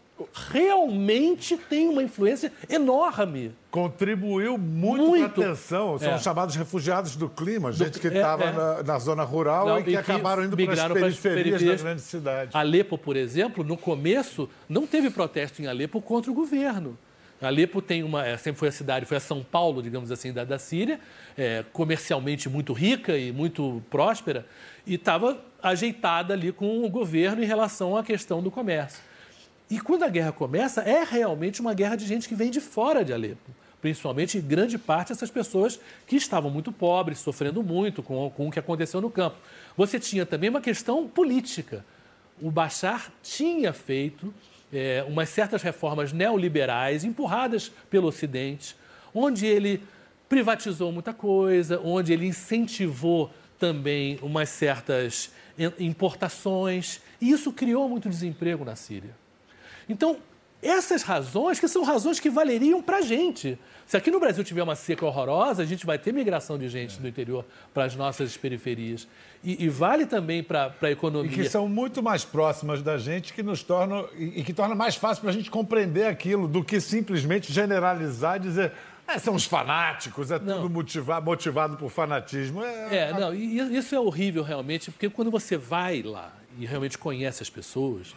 realmente 0.50 1.58
tem 1.58 1.88
uma 1.90 2.04
influência 2.04 2.52
enorme. 2.70 3.52
Contribuiu 3.72 4.58
muito, 4.58 5.06
Muito. 5.06 5.34
para 5.34 5.44
a 5.46 5.48
tensão. 5.50 5.98
São 6.00 6.12
É. 6.12 6.16
os 6.16 6.22
chamados 6.24 6.56
refugiados 6.56 7.16
do 7.16 7.30
clima, 7.30 7.72
gente 7.72 8.00
que 8.00 8.08
é, 8.08 8.14
estava 8.16 8.46
é. 8.46 8.52
na, 8.52 8.84
na 8.84 9.00
zona 9.00 9.24
rural 9.24 9.68
Não, 9.68 9.80
e 9.80 9.84
que 9.84 9.90
e 9.90 9.94
que 9.94 9.98
acabaram 10.00 10.44
indo 10.44 10.56
para 10.58 10.74
as 10.74 10.80
periferias 10.92 11.14
da 11.14 11.30
periferias. 11.44 11.82
grande 11.84 12.02
cidade. 12.02 12.52
Alepo, 12.54 12.98
por 12.98 13.16
exemplo, 13.16 13.64
no 13.64 13.78
começo, 13.78 14.50
não 14.68 14.88
teve 14.88 15.10
protesto 15.10 15.62
em 15.62 15.68
Alepo 15.68 16.02
contra 16.02 16.32
o 16.32 16.34
governo. 16.34 16.98
Alepo 17.42 17.82
tem 17.82 18.04
uma, 18.04 18.26
é, 18.28 18.36
sempre 18.36 18.60
foi 18.60 18.68
a 18.68 18.72
cidade, 18.72 19.06
foi 19.06 19.16
a 19.16 19.20
São 19.22 19.42
Paulo, 19.42 19.82
digamos 19.82 20.12
assim, 20.12 20.34
da, 20.34 20.44
da 20.44 20.60
Síria, 20.60 21.00
é, 21.38 21.64
comercialmente 21.72 22.50
muito 22.50 22.74
rica 22.74 23.18
e 23.18 23.32
muito 23.32 23.82
próspera, 23.90 24.46
e 24.86 24.96
estava 24.96 25.38
ajeitada 25.64 26.34
ali 26.34 26.52
com 26.52 26.84
o 26.84 26.90
governo 26.90 27.42
em 27.42 27.46
relação 27.46 27.96
à 27.96 28.04
questão 28.04 28.42
do 28.44 28.52
comércio. 28.52 29.02
E 29.70 29.80
quando 29.80 30.04
a 30.04 30.10
guerra 30.10 30.32
começa, 30.32 30.82
é 30.82 31.04
realmente 31.04 31.62
uma 31.62 31.74
guerra 31.74 31.96
de 31.96 32.06
gente 32.06 32.28
que 32.28 32.36
vem 32.36 32.50
de 32.50 32.60
fora 32.60 33.06
de 33.06 33.14
Alepo. 33.14 33.52
Principalmente, 33.82 34.42
grande 34.42 34.78
parte 34.78 35.10
dessas 35.10 35.30
pessoas 35.30 35.80
que 36.08 36.16
estavam 36.16 36.50
muito 36.52 36.72
pobres, 36.72 37.20
sofrendo 37.20 37.64
muito 37.64 38.02
com, 38.04 38.30
com 38.32 38.48
o 38.48 38.52
que 38.52 38.60
aconteceu 38.60 39.00
no 39.00 39.10
campo. 39.10 39.38
Você 39.78 40.00
tinha 40.00 40.26
também 40.26 40.50
uma 40.50 40.60
questão 40.60 41.08
política. 41.08 41.86
O 42.42 42.50
Bashar 42.52 43.12
tinha 43.22 43.72
feito 43.72 44.34
eh, 44.74 45.06
umas 45.08 45.30
certas 45.30 45.62
reformas 45.62 46.12
neoliberais 46.12 47.04
empurradas 47.04 47.72
pelo 47.90 48.08
Ocidente, 48.08 48.76
onde 49.14 49.46
ele 49.46 49.82
privatizou 50.28 50.92
muita 50.92 51.14
coisa, 51.14 51.80
onde 51.84 52.12
ele 52.12 52.26
incentivou 52.26 53.32
também 53.58 54.20
umas 54.22 54.50
certas 54.50 55.32
em- 55.58 55.86
importações, 55.86 57.02
e 57.22 57.32
isso 57.32 57.52
criou 57.54 57.88
muito 57.88 58.10
desemprego 58.10 58.66
na 58.66 58.76
Síria. 58.76 59.16
Então, 59.90 60.18
essas 60.62 61.04
razões, 61.04 61.60
que 61.60 61.68
são 61.68 61.84
razões 61.84 62.20
que 62.20 62.30
valeriam 62.30 62.82
para 62.82 62.98
a 62.98 63.02
gente. 63.02 63.58
Se 63.88 63.96
aqui 63.98 64.12
no 64.12 64.20
Brasil 64.20 64.44
tiver 64.44 64.62
uma 64.62 64.76
seca 64.76 65.06
horrorosa, 65.06 65.64
a 65.64 65.66
gente 65.66 65.86
vai 65.86 65.98
ter 65.98 66.14
migração 66.14 66.58
de 66.60 66.68
gente 66.70 67.00
do 67.00 67.08
interior 67.08 67.44
para 67.74 67.86
as 67.86 67.96
nossas 67.96 68.36
periferias. 68.38 69.08
E, 69.44 69.64
e 69.66 69.70
vale 69.70 70.06
também 70.06 70.44
para 70.44 70.74
a 70.82 70.90
E 70.90 70.92
economia. 70.92 71.32
que 71.32 71.46
são 71.50 71.68
muito 71.68 72.04
mais 72.04 72.26
próximas 72.26 72.82
da 72.82 72.98
gente 72.98 73.34
que 73.34 73.42
nos 73.42 73.64
tornam 73.64 74.08
e, 74.18 74.42
e 74.42 74.44
que 74.44 74.54
torna 74.54 74.76
mais 74.76 74.96
fácil 74.96 75.22
para 75.22 75.30
a 75.32 75.34
gente 75.34 75.50
compreender 75.50 76.06
aquilo 76.08 76.46
do 76.48 76.62
que 76.64 76.80
simplesmente 76.82 77.52
generalizar 77.54 78.36
e 78.36 78.40
dizer 78.42 78.74
"É, 79.08 79.18
são 79.18 79.34
os 79.34 79.46
fanáticos, 79.46 80.30
é 80.30 80.38
Não. 80.38 80.58
tudo 80.64 80.70
motiva- 80.70 81.22
motivado 81.22 81.78
por 81.78 81.90
fanatismo. 81.90 82.62
É, 82.64 83.12
não, 83.18 83.34
e 83.34 83.76
isso 83.78 83.96
é 83.96 84.00
horrível 84.00 84.44
realmente, 84.44 84.92
porque 84.92 85.10
quando 85.10 85.32
você 85.32 85.58
vai 85.58 86.04
lá 86.04 86.32
e 86.60 86.66
realmente 86.66 86.98
conhece 86.98 87.42
as 87.42 87.50
pessoas, 87.50 88.14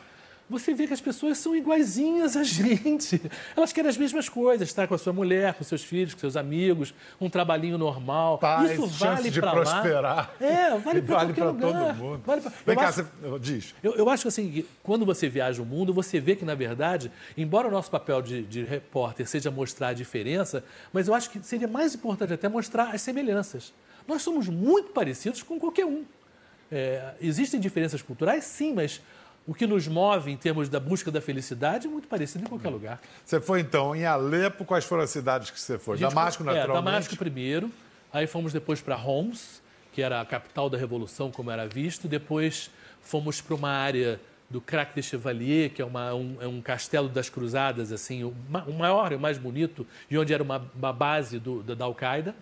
você 0.52 0.74
vê 0.74 0.86
que 0.86 0.92
as 0.92 1.00
pessoas 1.00 1.38
são 1.38 1.56
iguaizinhas 1.56 2.36
a 2.36 2.44
gente. 2.44 3.20
Elas 3.56 3.72
querem 3.72 3.88
as 3.88 3.96
mesmas 3.96 4.28
coisas, 4.28 4.68
estar 4.68 4.86
com 4.86 4.94
a 4.94 4.98
sua 4.98 5.12
mulher, 5.12 5.54
com 5.54 5.64
seus 5.64 5.82
filhos, 5.82 6.14
com 6.14 6.20
seus 6.20 6.36
amigos, 6.36 6.94
um 7.20 7.28
trabalhinho 7.28 7.76
normal. 7.76 8.38
Paz, 8.38 8.70
Isso 8.70 8.86
vale 8.86 9.32
para 9.32 9.50
prosperar. 9.50 10.02
lá. 10.02 10.30
É, 10.40 10.70
vale 10.78 11.02
para 11.02 11.16
vale 11.16 11.34
qualquer 11.34 11.34
para 11.34 11.68
lugar. 11.68 11.94
todo 11.94 11.96
mundo. 11.96 12.22
Vale 12.24 12.40
pra... 12.40 12.50
Vem 12.50 12.74
eu 12.74 12.76
cá, 12.76 12.88
acho... 12.88 13.02
você 13.02 13.38
diz. 13.40 13.74
Eu, 13.82 13.94
eu, 13.94 14.08
acho 14.08 14.22
que 14.22 14.28
assim, 14.28 14.64
quando 14.82 15.04
você 15.04 15.28
viaja 15.28 15.60
o 15.62 15.66
mundo, 15.66 15.92
você 15.92 16.20
vê 16.20 16.36
que, 16.36 16.44
na 16.44 16.54
verdade, 16.54 17.10
embora 17.36 17.66
o 17.66 17.70
nosso 17.70 17.90
papel 17.90 18.22
de, 18.22 18.42
de 18.42 18.62
repórter 18.62 19.26
seja 19.26 19.50
mostrar 19.50 19.88
a 19.88 19.92
diferença, 19.92 20.62
mas 20.92 21.08
eu 21.08 21.14
acho 21.14 21.30
que 21.30 21.40
seria 21.42 21.66
mais 21.66 21.94
importante 21.94 22.32
até 22.32 22.48
mostrar 22.48 22.94
as 22.94 23.00
semelhanças. 23.00 23.72
Nós 24.06 24.22
somos 24.22 24.48
muito 24.48 24.90
parecidos 24.90 25.42
com 25.42 25.58
qualquer 25.58 25.86
um. 25.86 26.04
É, 26.70 27.14
existem 27.20 27.60
diferenças 27.60 28.00
culturais, 28.00 28.44
sim, 28.44 28.72
mas 28.72 29.00
o 29.46 29.54
que 29.54 29.66
nos 29.66 29.88
move 29.88 30.30
em 30.30 30.36
termos 30.36 30.68
da 30.68 30.78
busca 30.78 31.10
da 31.10 31.20
felicidade 31.20 31.86
é 31.86 31.90
muito 31.90 32.06
parecido 32.06 32.44
em 32.44 32.48
qualquer 32.48 32.68
lugar. 32.68 33.00
Você 33.24 33.40
foi 33.40 33.60
então 33.60 33.94
em 33.94 34.04
Alepo, 34.04 34.64
quais 34.64 34.84
foram 34.84 35.02
as 35.02 35.10
cidades 35.10 35.50
que 35.50 35.60
você 35.60 35.78
foi? 35.78 35.98
Damasco, 35.98 36.44
naturalmente? 36.44 36.78
É, 36.78 36.92
Damasco 36.92 37.16
primeiro, 37.16 37.70
aí 38.12 38.26
fomos 38.26 38.52
depois 38.52 38.80
para 38.80 38.96
Homs, 38.96 39.60
que 39.92 40.00
era 40.00 40.20
a 40.20 40.24
capital 40.24 40.70
da 40.70 40.78
Revolução, 40.78 41.30
como 41.30 41.50
era 41.50 41.66
visto, 41.66 42.06
depois 42.06 42.70
fomos 43.02 43.40
para 43.40 43.54
uma 43.54 43.70
área 43.70 44.20
do 44.48 44.60
Crac 44.60 44.94
de 44.94 45.02
Chevalier, 45.02 45.70
que 45.70 45.80
é, 45.80 45.84
uma, 45.84 46.14
um, 46.14 46.36
é, 46.40 46.46
um, 46.46 46.60
castelo 46.60 47.08
das 47.08 47.28
cruzadas, 47.30 47.90
assim, 47.90 48.22
o, 48.22 48.34
o 48.66 48.72
maior 48.72 49.10
e 49.10 49.14
o 49.14 49.20
mais 49.20 49.38
bonito, 49.38 49.86
e 50.10 50.16
onde 50.16 50.32
era 50.32 50.42
uma, 50.42 50.64
uma 50.76 50.92
base 50.92 51.38
do, 51.38 51.62
da, 51.62 51.74
da 51.74 51.84
Al-Qaeda. 51.86 52.34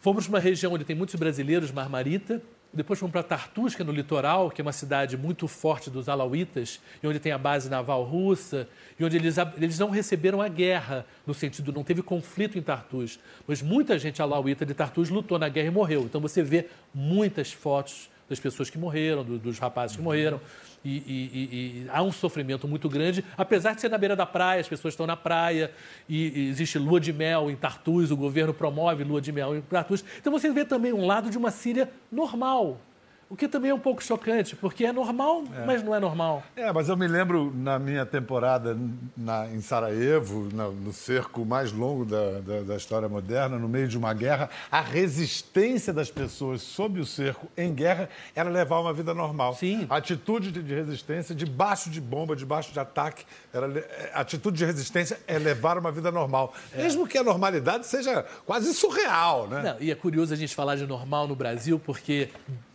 Fomos 0.00 0.24
para 0.24 0.36
uma 0.36 0.40
região 0.40 0.72
onde 0.72 0.84
tem 0.84 0.94
muitos 0.94 1.16
brasileiros, 1.16 1.72
Marmarita, 1.72 2.40
depois 2.76 2.98
fomos 2.98 3.12
para 3.12 3.22
Tartus, 3.22 3.74
que 3.74 3.82
é 3.82 3.84
no 3.84 3.92
litoral, 3.92 4.50
que 4.50 4.60
é 4.60 4.62
uma 4.62 4.72
cidade 4.72 5.16
muito 5.16 5.48
forte 5.48 5.90
dos 5.90 6.08
alauítas, 6.08 6.80
e 7.02 7.06
onde 7.06 7.18
tem 7.18 7.32
a 7.32 7.38
base 7.38 7.68
naval 7.70 8.04
russa, 8.04 8.68
e 8.98 9.04
onde 9.04 9.16
eles, 9.16 9.36
eles 9.56 9.78
não 9.78 9.90
receberam 9.90 10.40
a 10.40 10.48
guerra, 10.48 11.06
no 11.26 11.34
sentido, 11.34 11.72
não 11.72 11.82
teve 11.82 12.02
conflito 12.02 12.58
em 12.58 12.62
Tartus. 12.62 13.18
Mas 13.46 13.62
muita 13.62 13.98
gente 13.98 14.20
alauíta 14.20 14.66
de 14.66 14.74
Tartus 14.74 15.08
lutou 15.08 15.38
na 15.38 15.48
guerra 15.48 15.68
e 15.68 15.70
morreu. 15.70 16.02
Então 16.02 16.20
você 16.20 16.42
vê 16.42 16.68
muitas 16.94 17.52
fotos 17.52 18.10
das 18.28 18.40
pessoas 18.40 18.68
que 18.70 18.78
morreram, 18.78 19.24
do, 19.24 19.38
dos 19.38 19.58
rapazes 19.58 19.96
que 19.96 20.02
morreram. 20.02 20.40
E, 20.84 20.96
e, 20.98 21.84
e, 21.84 21.86
há 21.90 22.02
um 22.02 22.12
sofrimento 22.12 22.68
muito 22.68 22.88
grande, 22.88 23.24
apesar 23.36 23.74
de 23.74 23.80
ser 23.80 23.88
na 23.88 23.98
beira 23.98 24.14
da 24.14 24.26
praia, 24.26 24.60
as 24.60 24.68
pessoas 24.68 24.94
estão 24.94 25.06
na 25.06 25.16
praia, 25.16 25.72
e, 26.08 26.48
existe 26.48 26.78
lua 26.78 27.00
de 27.00 27.12
mel 27.12 27.50
em 27.50 27.56
Tartus, 27.56 28.10
o 28.10 28.16
governo 28.16 28.54
promove 28.54 29.02
lua 29.02 29.20
de 29.20 29.32
mel 29.32 29.56
em 29.56 29.60
Tartus. 29.60 30.04
Então 30.18 30.32
você 30.32 30.50
vê 30.50 30.64
também 30.64 30.92
um 30.92 31.04
lado 31.04 31.30
de 31.30 31.36
uma 31.36 31.50
Síria 31.50 31.90
normal, 32.10 32.80
o 33.28 33.36
que 33.36 33.48
também 33.48 33.70
é 33.70 33.74
um 33.74 33.78
pouco 33.78 34.02
chocante, 34.02 34.54
porque 34.54 34.84
é 34.86 34.92
normal, 34.92 35.42
é. 35.52 35.66
mas 35.66 35.82
não 35.82 35.94
é 35.94 35.98
normal. 35.98 36.44
É, 36.54 36.72
mas 36.72 36.88
eu 36.88 36.96
me 36.96 37.08
lembro 37.08 37.52
na 37.56 37.76
minha 37.76 38.06
temporada 38.06 38.78
na, 39.16 39.48
em 39.48 39.60
Sarajevo, 39.60 40.48
na, 40.52 40.68
no 40.68 40.92
cerco 40.92 41.44
mais 41.44 41.72
longo 41.72 42.04
da, 42.04 42.40
da, 42.40 42.60
da, 42.62 42.76
história 42.76 43.08
moderna, 43.08 43.58
no 43.58 43.68
meio 43.68 43.88
de 43.88 43.98
uma 43.98 44.14
guerra, 44.14 44.48
a 44.70 44.80
resistência 44.80 45.92
das 45.92 46.08
pessoas 46.08 46.62
sob 46.62 47.00
o 47.00 47.06
cerco 47.06 47.48
em 47.56 47.74
guerra 47.74 48.08
era 48.34 48.48
levar 48.48 48.78
uma 48.78 48.92
vida 48.92 49.12
normal. 49.12 49.54
Sim. 49.54 49.86
A 49.90 49.96
atitude 49.96 50.52
de, 50.52 50.74
resistência, 50.74 51.34
debaixo 51.34 51.90
de 51.90 52.00
bomba, 52.00 52.36
debaixo 52.36 52.72
de 52.72 52.78
ataque, 52.78 53.24
era, 53.52 53.66
a 54.14 54.20
atitude 54.20 54.58
de 54.58 54.64
resistência 54.64 55.18
é 55.26 55.36
levar 55.36 55.78
uma 55.78 55.90
vida 55.90 56.12
normal. 56.12 56.54
É. 56.72 56.82
Mesmo 56.82 57.08
que 57.08 57.18
a 57.18 57.24
normalidade 57.24 57.86
seja 57.86 58.24
quase 58.44 58.72
surreal, 58.72 59.48
né? 59.48 59.62
Não, 59.62 59.76
e 59.80 59.90
é 59.90 59.94
curioso 59.96 60.32
a 60.32 60.36
gente 60.36 60.54
falar 60.54 60.76
de 60.76 60.86
normal 60.86 61.26
no 61.26 61.34
Brasil, 61.34 61.80
porque 61.84 62.30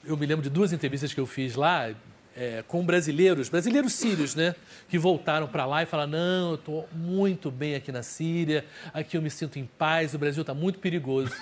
eu 0.05 0.17
me 0.17 0.25
lembro 0.25 0.43
de 0.43 0.49
duas 0.49 0.73
entrevistas 0.73 1.13
que 1.13 1.19
eu 1.19 1.25
fiz 1.25 1.55
lá 1.55 1.91
é, 2.35 2.63
com 2.67 2.85
brasileiros, 2.85 3.49
brasileiros 3.49 3.93
sírios, 3.93 4.35
né? 4.35 4.55
Que 4.89 4.97
voltaram 4.97 5.47
para 5.47 5.65
lá 5.65 5.83
e 5.83 5.85
falaram: 5.85 6.11
não, 6.11 6.49
eu 6.49 6.55
estou 6.55 6.89
muito 6.93 7.51
bem 7.51 7.75
aqui 7.75 7.91
na 7.91 8.03
Síria, 8.03 8.65
aqui 8.93 9.17
eu 9.17 9.21
me 9.21 9.29
sinto 9.29 9.59
em 9.59 9.65
paz, 9.65 10.13
o 10.13 10.19
Brasil 10.19 10.41
está 10.41 10.53
muito 10.53 10.79
perigoso. 10.79 11.33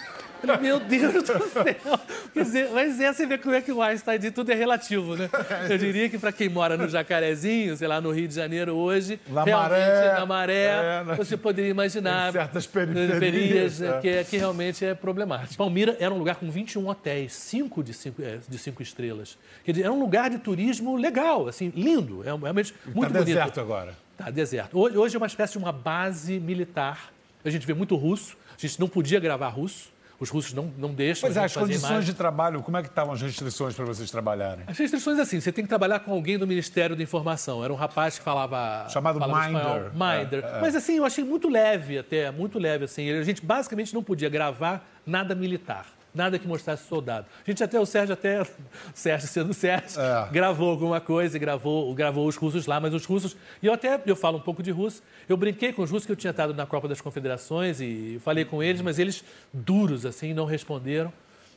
Meu 0.62 0.80
Deus 0.80 1.14
do 1.14 1.26
céu! 1.26 2.00
Quer 2.34 2.44
dizer, 2.44 2.70
mas 2.72 3.00
é, 3.00 3.12
você 3.12 3.26
vê 3.26 3.38
como 3.38 3.56
é 3.56 3.62
que 3.62 3.72
o 3.72 3.82
Einstein 3.82 4.20
diz, 4.20 4.32
tudo 4.32 4.52
é 4.52 4.56
relativo, 4.56 5.16
né? 5.16 5.30
Eu 5.70 5.78
diria 5.78 6.10
que 6.10 6.18
para 6.18 6.32
quem 6.32 6.48
mora 6.48 6.78
no 6.78 6.88
Jacarezinho, 6.88 7.76
sei 7.76 7.88
lá, 7.88 8.00
no 8.00 8.12
Rio 8.12 8.28
de 8.28 8.36
Janeiro 8.36 8.76
hoje, 8.76 9.20
na 9.28 9.44
realmente 9.44 9.72
maré, 9.72 10.14
na 10.14 10.26
maré, 10.26 10.66
é, 10.66 11.04
na... 11.04 11.16
você 11.16 11.36
poderia 11.36 11.70
imaginar 11.70 12.32
certas 12.32 12.68
periferias, 12.68 13.82
é. 13.82 14.00
que, 14.00 14.24
que, 14.26 14.38
realmente 14.38 14.86
é 14.86 14.94
problemático. 14.94 15.58
Palmira 15.58 15.98
era 16.00 16.14
um 16.14 16.18
lugar 16.18 16.36
com 16.36 16.50
21 16.50 16.88
hotéis, 16.88 17.34
5 17.34 17.84
de 17.84 17.94
5 17.94 18.22
é, 18.22 18.40
de 18.48 18.58
cinco 18.58 18.82
estrelas. 18.82 19.38
Quer 19.64 19.72
dizer, 19.72 19.84
era 19.84 19.94
um 19.94 20.00
lugar 20.00 20.30
de 20.30 20.38
turismo 20.38 20.96
legal, 20.96 21.48
assim, 21.48 21.72
lindo, 21.76 22.22
é 22.22 22.26
realmente 22.26 22.74
muito 22.86 23.12
tá 23.12 23.20
bonito. 23.20 23.26
deserto 23.26 23.60
agora. 23.60 23.96
Tá, 24.18 24.30
deserto. 24.30 24.78
Hoje, 24.78 24.98
hoje 24.98 25.16
é 25.16 25.18
uma 25.18 25.28
espécie 25.28 25.54
de 25.54 25.60
uma 25.60 25.72
base 25.72 26.40
militar. 26.40 27.12
A 27.44 27.50
gente 27.50 27.66
vê 27.66 27.74
muito 27.74 27.96
russo, 27.96 28.38
a 28.58 28.62
gente 28.62 28.80
não 28.80 28.88
podia 28.88 29.20
gravar 29.20 29.50
russo 29.50 29.90
os 30.20 30.30
russos 30.30 30.54
não, 30.54 30.72
não 30.78 30.94
deixam. 30.94 31.28
Pois 31.28 31.38
é, 31.38 31.44
as 31.44 31.56
condições 31.56 32.06
de 32.06 32.14
trabalho, 32.14 32.62
como 32.62 32.78
é 32.78 32.82
que 32.82 32.90
estavam 32.90 33.14
as 33.14 33.22
restrições 33.22 33.74
para 33.74 33.86
vocês 33.86 34.12
trabalharem? 34.12 34.66
As 34.68 34.78
restrições, 34.78 35.18
assim, 35.18 35.40
você 35.40 35.52
tem 35.52 35.64
que 35.64 35.70
trabalhar 35.70 36.00
com 36.02 36.12
alguém 36.12 36.38
do 36.38 36.46
Ministério 36.46 36.96
da 36.96 37.02
Informação. 37.04 37.64
Era 37.64 37.72
um 37.72 37.76
rapaz 37.76 38.18
que 38.18 38.24
falava. 38.24 38.88
Chamado 38.90 39.20
falava 39.20 39.48
Minder. 39.48 39.92
Minder. 39.94 40.44
É, 40.44 40.58
é. 40.58 40.62
Mas, 40.62 40.76
assim, 40.76 40.98
eu 40.98 41.06
achei 41.06 41.24
muito 41.24 41.48
leve 41.48 41.98
até, 41.98 42.30
muito 42.32 42.60
leve, 42.60 42.86
assim. 42.86 43.10
A 43.12 43.24
gente 43.24 43.46
basicamente 43.46 43.94
não 43.94 44.04
podia 44.04 44.30
gravar 44.30 44.86
nada 45.06 45.34
militar 45.34 45.86
nada 46.14 46.40
que 46.40 46.48
mostrasse 46.48 46.88
soldado. 46.88 47.28
A 47.46 47.50
gente 47.50 47.64
até, 47.64 47.80
o 47.80 47.86
Sérgio 47.86 48.14
até, 48.14 48.46
Sérgio 48.94 49.28
sendo 49.28 49.54
Sérgio, 49.54 50.00
é. 50.00 50.30
gravou 50.32 50.70
alguma 50.70 51.00
coisa, 51.00 51.38
gravou, 51.38 51.94
gravou 51.94 52.28
os 52.28 52.36
russos 52.36 52.66
lá, 52.66 52.80
mas 52.80 52.94
os 52.94 53.06
russos, 53.06 53.36
e 53.62 53.68
eu 53.68 53.74
até, 53.74 54.02
eu 54.06 54.16
falo 54.16 54.38
um 54.38 54.42
pouco 54.42 54.64
de 54.64 54.72
russo, 54.72 55.02
eu 55.28 55.38
brinquei 55.38 55.72
com 55.72 55.82
os 55.82 55.92
russos 55.92 56.06
que 56.06 56.12
eu 56.12 56.16
tinha 56.16 56.32
estado 56.32 56.54
na 56.54 56.66
Copa 56.66 56.88
das 56.88 57.02
Confederações 57.02 57.80
e 57.80 58.20
falei 58.24 58.46
com 58.46 58.62
eles, 58.62 58.82
mas 58.82 59.00
eles, 59.00 59.24
duros 59.54 60.06
assim, 60.06 60.34
não 60.34 60.46
responderam 60.46 61.12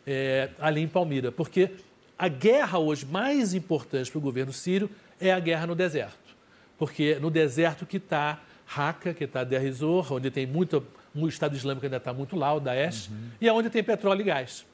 é, 0.06 0.50
ali 0.61 0.82
em 0.82 0.88
Palmira, 0.88 1.32
porque 1.32 1.71
a 2.18 2.28
guerra 2.28 2.78
hoje 2.78 3.06
mais 3.06 3.54
importante 3.54 4.11
para 4.11 4.18
o 4.18 4.21
governo 4.21 4.52
sírio 4.52 4.90
é 5.21 5.32
a 5.32 5.40
guerra 5.40 5.66
no 5.66 5.75
deserto, 5.75 6.37
porque 6.78 7.16
no 7.16 7.30
deserto 7.30 7.87
que 7.87 7.97
está 7.97 8.40
Raqqa, 8.75 9.12
que 9.12 9.25
está 9.25 9.45
Deir 9.45 9.75
onde 10.11 10.31
tem 10.31 10.47
muita 10.47 10.83
o 11.14 11.29
Estado 11.29 11.55
Islâmico 11.55 11.85
ainda 11.85 11.99
está 11.99 12.12
muito 12.12 12.37
lá, 12.37 12.55
o 12.55 12.61
Daesh, 12.61 13.09
uhum. 13.09 13.29
e 13.41 13.49
é 13.49 13.52
onde 13.52 13.69
tem 13.69 13.83
petróleo 13.83 14.23
e 14.23 14.25
gás. 14.25 14.64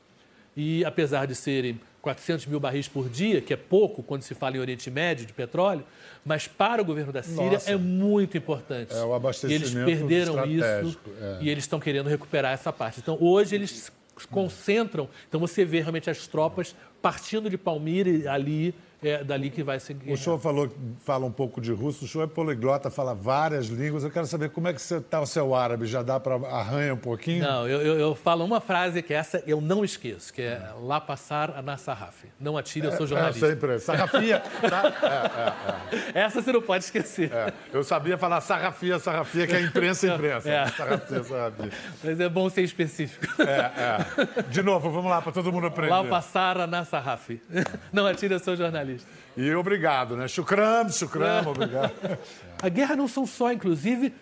E 0.56 0.84
apesar 0.84 1.26
de 1.26 1.34
serem 1.34 1.80
400 2.00 2.46
mil 2.46 2.60
barris 2.60 2.88
por 2.88 3.08
dia, 3.08 3.40
que 3.40 3.52
é 3.52 3.56
pouco 3.56 4.02
quando 4.02 4.22
se 4.22 4.34
fala 4.34 4.56
em 4.56 4.60
Oriente 4.60 4.90
Médio 4.90 5.26
de 5.26 5.32
petróleo, 5.32 5.84
mas 6.24 6.46
para 6.46 6.80
o 6.80 6.84
governo 6.84 7.12
da 7.12 7.22
Síria 7.22 7.52
Nossa. 7.52 7.70
é 7.70 7.76
muito 7.76 8.36
importante. 8.36 8.94
É 8.94 9.02
o 9.02 9.14
abastecimento 9.14 9.68
e 9.68 9.76
eles 9.76 9.98
perderam 9.98 10.44
isso 10.46 10.98
é. 11.20 11.38
e 11.40 11.48
eles 11.48 11.64
estão 11.64 11.80
querendo 11.80 12.08
recuperar 12.08 12.52
essa 12.52 12.72
parte. 12.72 13.00
Então, 13.00 13.16
hoje 13.20 13.54
eles 13.54 13.70
se 13.70 14.28
concentram. 14.28 15.08
Então, 15.28 15.38
você 15.38 15.64
vê 15.64 15.80
realmente 15.80 16.08
as 16.10 16.26
tropas 16.26 16.74
partindo 17.00 17.48
de 17.48 17.58
Palmira 17.58 18.32
ali 18.32 18.74
é 19.02 19.22
dali 19.22 19.48
que 19.48 19.62
vai 19.62 19.78
seguir. 19.78 20.10
O 20.12 20.16
senhor 20.16 20.38
falou, 20.38 20.68
fala 21.00 21.24
um 21.24 21.30
pouco 21.30 21.60
de 21.60 21.72
russo, 21.72 22.04
o 22.04 22.08
senhor 22.08 22.24
é 22.24 22.26
poliglota, 22.26 22.90
fala 22.90 23.14
várias 23.14 23.66
línguas. 23.66 24.02
Eu 24.02 24.10
quero 24.10 24.26
saber 24.26 24.50
como 24.50 24.66
é 24.66 24.72
que 24.72 24.80
está 24.80 25.20
o 25.20 25.26
seu 25.26 25.54
árabe, 25.54 25.86
já 25.86 26.02
dá 26.02 26.18
para 26.18 26.34
arranhar 26.34 26.94
um 26.94 26.98
pouquinho? 26.98 27.44
Não, 27.44 27.68
eu, 27.68 27.80
eu, 27.80 27.98
eu, 27.98 28.14
falo 28.14 28.44
uma 28.44 28.60
frase 28.60 29.00
que 29.02 29.14
essa 29.14 29.42
eu 29.46 29.60
não 29.60 29.84
esqueço, 29.84 30.32
que 30.32 30.42
é 30.42 30.72
lá 30.82 31.00
passar 31.00 31.56
a 31.56 31.62
na 31.62 31.76
sarraf. 31.76 32.24
Não 32.40 32.56
atire, 32.56 32.86
eu 32.86 32.92
sou 32.92 33.06
é, 33.06 33.08
jornalista. 33.08 33.46
É, 33.46 33.50
sempre. 33.50 33.78
Sarrafia. 33.78 34.40
tá? 34.68 35.54
é, 35.92 35.96
é, 35.96 36.20
é, 36.20 36.24
essa 36.24 36.42
você 36.42 36.52
não 36.52 36.62
pode 36.62 36.84
esquecer. 36.84 37.30
É, 37.32 37.52
eu 37.72 37.84
sabia 37.84 38.18
falar 38.18 38.40
sarrafia, 38.40 38.98
sarrafia, 38.98 39.46
que 39.46 39.54
é 39.54 39.60
imprensa, 39.60 40.08
imprensa. 40.08 40.50
É. 40.50 40.66
Sarrafia, 40.66 41.22
sarrafia. 41.22 41.70
Mas 42.02 42.18
é 42.18 42.28
bom 42.28 42.50
ser 42.50 42.62
específico. 42.62 43.26
É, 43.42 44.40
é. 44.40 44.42
De 44.50 44.60
novo, 44.60 44.90
vamos 44.90 45.08
lá, 45.08 45.22
para 45.22 45.30
todo 45.30 45.52
mundo 45.52 45.68
aprender. 45.68 45.92
Lá 45.92 46.02
passar 46.02 46.58
a 46.58 46.66
na 46.66 46.84
sarraf. 46.88 47.30
Não 47.92 48.06
atire, 48.06 48.34
eu 48.34 48.38
sou 48.38 48.56
jornalista. 48.56 49.08
E 49.36 49.54
obrigado, 49.54 50.16
né? 50.16 50.26
Chucram, 50.26 50.88
chucram, 50.88 51.26
é. 51.26 51.46
obrigado. 51.46 52.18
A 52.60 52.68
guerra 52.68 52.96
não 52.96 53.06
são 53.06 53.24
só, 53.24 53.52
inclusive, 53.52 54.12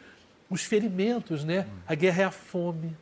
os 0.50 0.62
ferimentos, 0.62 1.42
né? 1.42 1.66
A 1.88 1.94
guerra 1.94 2.22
é 2.22 2.24
a 2.26 2.30
fome, 2.30 2.94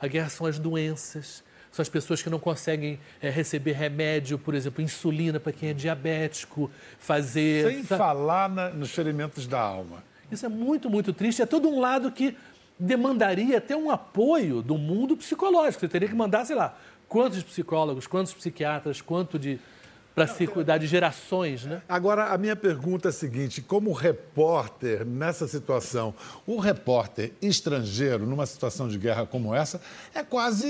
a 0.00 0.08
guerra 0.08 0.28
são 0.28 0.46
as 0.46 0.58
doenças, 0.58 1.44
são 1.70 1.82
as 1.82 1.88
pessoas 1.88 2.20
que 2.20 2.28
não 2.28 2.40
conseguem 2.40 2.98
é, 3.22 3.30
receber 3.30 3.72
remédio, 3.72 4.36
por 4.36 4.54
exemplo, 4.54 4.82
insulina 4.82 5.38
para 5.38 5.52
quem 5.52 5.70
é 5.70 5.72
diabético, 5.72 6.68
fazer. 6.98 7.72
Sem 7.72 7.84
falar 7.84 8.48
na, 8.48 8.70
nos 8.70 8.90
ferimentos 8.90 9.46
da 9.46 9.60
alma. 9.60 10.02
Isso 10.30 10.44
é 10.44 10.48
muito, 10.48 10.90
muito 10.90 11.12
triste. 11.12 11.40
É 11.40 11.46
todo 11.46 11.68
um 11.68 11.78
lado 11.80 12.10
que 12.10 12.36
demandaria 12.78 13.58
até 13.58 13.76
um 13.76 13.90
apoio 13.90 14.62
do 14.62 14.76
mundo 14.76 15.16
psicológico. 15.16 15.80
Você 15.80 15.88
teria 15.88 16.08
que 16.08 16.14
mandar, 16.14 16.44
sei 16.44 16.56
lá, 16.56 16.76
quantos 17.10 17.42
psicólogos, 17.42 18.06
quantos 18.06 18.32
psiquiatras, 18.32 19.02
quanto 19.02 19.38
de 19.38 19.58
para 20.14 20.26
se 20.26 20.46
cuidar 20.46 20.78
de 20.78 20.86
gerações, 20.86 21.64
né? 21.64 21.82
Agora, 21.88 22.26
a 22.26 22.38
minha 22.38 22.56
pergunta 22.56 23.08
é 23.08 23.10
a 23.10 23.12
seguinte: 23.12 23.60
como 23.60 23.92
repórter 23.92 25.04
nessa 25.04 25.46
situação, 25.46 26.14
o 26.46 26.58
repórter 26.58 27.32
estrangeiro 27.42 28.26
numa 28.26 28.46
situação 28.46 28.88
de 28.88 28.96
guerra 28.96 29.26
como 29.26 29.54
essa 29.54 29.80
é 30.14 30.22
quase 30.22 30.66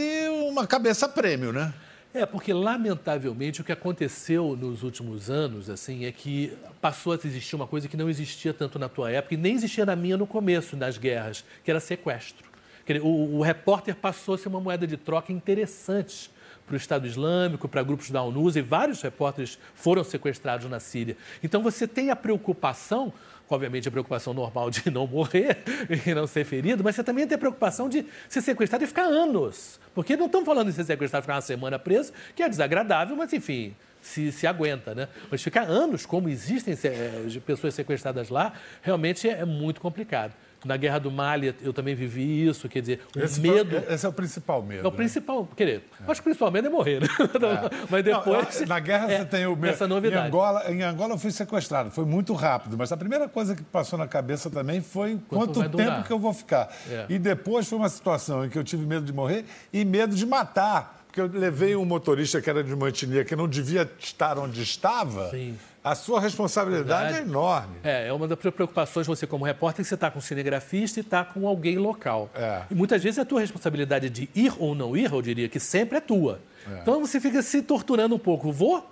uma 0.49 0.67
cabeça 0.67 1.09
prêmio, 1.09 1.53
né? 1.53 1.73
É, 2.13 2.27
porque 2.27 2.53
lamentavelmente 2.53 3.61
o 3.61 3.65
que 3.65 3.71
aconteceu 3.71 4.57
nos 4.57 4.83
últimos 4.83 5.31
anos, 5.31 5.71
assim, 5.71 6.07
é 6.07 6.13
que 6.13 6.53
passou 6.81 7.13
a 7.13 7.17
existir 7.17 7.55
uma 7.55 7.69
coisa 7.69 7.87
que 7.87 7.97
não 7.97 8.11
existia 8.11 8.53
tanto 8.53 8.79
na 8.79 8.89
tua 8.89 9.13
época 9.13 9.35
e 9.35 9.37
nem 9.37 9.55
existia 9.55 9.87
na 9.87 9.95
minha 9.95 10.17
no 10.17 10.27
começo, 10.27 10.77
nas 10.77 10.99
guerras, 10.99 11.45
que 11.63 11.71
era 11.71 11.79
sequestro. 11.79 12.50
O, 12.99 13.39
o 13.39 13.43
repórter 13.43 13.95
passou 13.95 14.35
a 14.35 14.39
ser 14.39 14.49
uma 14.49 14.61
moeda 14.61 14.87
de 14.87 14.97
troca 14.97 15.33
interessante 15.33 16.31
para 16.67 16.75
o 16.75 16.77
Estado 16.77 17.07
Islâmico, 17.07 17.69
para 17.69 17.83
grupos 17.83 18.11
da 18.11 18.23
ONU, 18.23 18.51
e 18.57 18.63
vários 18.63 19.03
repórteres 19.03 19.59
foram 19.75 20.05
sequestrados 20.05 20.71
na 20.71 20.79
Síria. 20.79 21.17
Então 21.43 21.63
você 21.63 21.87
tem 21.87 22.11
a 22.11 22.17
preocupação 22.17 23.13
obviamente, 23.55 23.89
a 23.89 23.91
preocupação 23.91 24.33
normal 24.33 24.71
de 24.71 24.89
não 24.91 25.07
morrer 25.07 25.59
e 26.07 26.15
não 26.15 26.27
ser 26.27 26.45
ferido, 26.45 26.85
mas 26.85 26.95
você 26.95 27.03
também 27.03 27.27
tem 27.27 27.35
a 27.35 27.39
preocupação 27.39 27.89
de 27.89 28.07
ser 28.29 28.41
sequestrado 28.41 28.85
e 28.85 28.87
ficar 28.87 29.03
anos. 29.03 29.81
Porque 29.93 30.17
não 30.17 30.27
estamos 30.27 30.47
falando 30.47 30.69
de 30.69 30.73
ser 30.73 30.85
sequestrado 30.85 31.23
e 31.23 31.25
ficar 31.25 31.35
uma 31.35 31.41
semana 31.41 31.79
preso, 31.79 32.13
que 32.35 32.43
é 32.43 32.49
desagradável, 32.49 33.17
mas 33.17 33.33
enfim, 33.33 33.75
se, 34.01 34.31
se 34.33 34.47
aguenta, 34.47 34.95
né? 34.95 35.09
Mas 35.31 35.43
ficar 35.43 35.63
anos, 35.63 36.07
como 36.07 36.29
existem 36.29 36.79
é, 36.85 37.41
pessoas 37.45 37.75
sequestradas 37.75 38.29
lá, 38.29 38.53
realmente 38.83 39.29
é 39.29 39.45
muito 39.45 39.81
complicado. 39.81 40.33
Na 40.65 40.77
Guerra 40.77 40.99
do 40.99 41.11
Mali 41.11 41.55
eu 41.63 41.73
também 41.73 41.95
vivi 41.95 42.47
isso, 42.47 42.69
quer 42.69 42.81
dizer, 42.81 43.01
o 43.17 43.21
esse 43.21 43.41
medo. 43.41 43.81
Foi, 43.81 43.95
esse 43.95 44.05
é 44.05 44.09
o 44.09 44.13
principal 44.13 44.63
medo. 44.63 44.85
É 44.85 44.89
o 44.89 44.91
né? 44.91 44.97
principal, 44.97 45.49
querer. 45.57 45.85
É. 46.01 46.11
Acho 46.11 46.15
que 46.15 46.21
o 46.21 46.25
principal 46.25 46.51
medo 46.51 46.67
é 46.67 46.71
morrer, 46.71 47.01
né? 47.01 47.09
É. 47.41 47.87
Mas 47.91 48.05
depois. 48.05 48.61
Não, 48.61 48.67
na 48.67 48.79
guerra 48.79 49.11
é, 49.11 49.19
você 49.19 49.25
tem 49.25 49.47
o 49.47 49.57
medo. 49.57 49.73
Essa 49.73 49.89
novidade. 49.89 50.25
Em 50.25 50.29
Angola, 50.29 50.71
em 50.71 50.83
Angola 50.83 51.15
eu 51.15 51.19
fui 51.19 51.31
sequestrado, 51.31 51.91
foi 51.91 52.05
muito 52.05 52.35
rápido, 52.35 52.77
mas 52.77 52.93
a 52.93 52.97
primeira 52.97 53.29
coisa 53.29 53.57
que 53.57 53.63
passou 53.63 53.99
na 53.99 54.07
cabeça 54.07 54.51
também 54.51 54.81
foi 54.81 55.19
quanto, 55.29 55.61
quanto 55.61 55.77
tempo 55.77 56.03
que 56.05 56.13
eu 56.13 56.19
vou 56.19 56.35
ficar. 56.35 56.71
É. 56.89 57.07
E 57.09 57.19
depois 57.19 57.69
foi 57.69 57.79
uma 57.79 57.89
situação 57.89 58.45
em 58.45 58.49
que 58.49 58.59
eu 58.59 58.65
tive 58.65 58.85
medo 58.85 59.05
de 59.05 59.13
morrer 59.13 59.45
e 59.73 59.85
medo 59.85 60.15
de 60.15 60.27
matar 60.27 61.01
porque 61.11 61.21
eu 61.21 61.27
levei 61.27 61.75
um 61.75 61.85
motorista 61.85 62.41
que 62.41 62.49
era 62.49 62.63
de 62.63 62.73
uma 62.73 62.89
etnia 62.89 63.25
que 63.25 63.35
não 63.35 63.49
devia 63.49 63.91
estar 63.99 64.39
onde 64.39 64.63
estava. 64.63 65.29
Sim. 65.31 65.59
A 65.83 65.95
sua 65.95 66.21
responsabilidade 66.21 67.19
é 67.19 67.21
enorme. 67.23 67.77
É, 67.83 68.09
é 68.09 68.13
uma 68.13 68.29
das 68.29 68.39
preocupações 68.39 69.07
você 69.07 69.27
como 69.27 69.47
repórter 69.47 69.83
que 69.83 69.89
você 69.89 69.95
está 69.95 70.11
com 70.11 70.19
um 70.19 70.23
cinegrafista 70.23 71.01
e 71.01 71.03
está 71.03 71.25
com 71.25 71.49
alguém 71.49 71.79
local. 71.79 72.29
É. 72.35 72.63
E 72.71 72.75
muitas 72.75 73.03
vezes 73.03 73.19
a 73.19 73.25
tua 73.25 73.41
responsabilidade 73.41 74.11
de 74.11 74.29
ir 74.35 74.53
ou 74.59 74.75
não 74.75 74.95
ir, 74.95 75.11
eu 75.11 75.23
diria 75.23 75.49
que 75.49 75.59
sempre 75.59 75.97
é 75.97 76.01
tua. 76.01 76.39
É. 76.71 76.81
Então 76.83 77.01
você 77.01 77.19
fica 77.19 77.41
se 77.41 77.63
torturando 77.63 78.15
um 78.15 78.19
pouco. 78.19 78.53
Vou? 78.53 78.87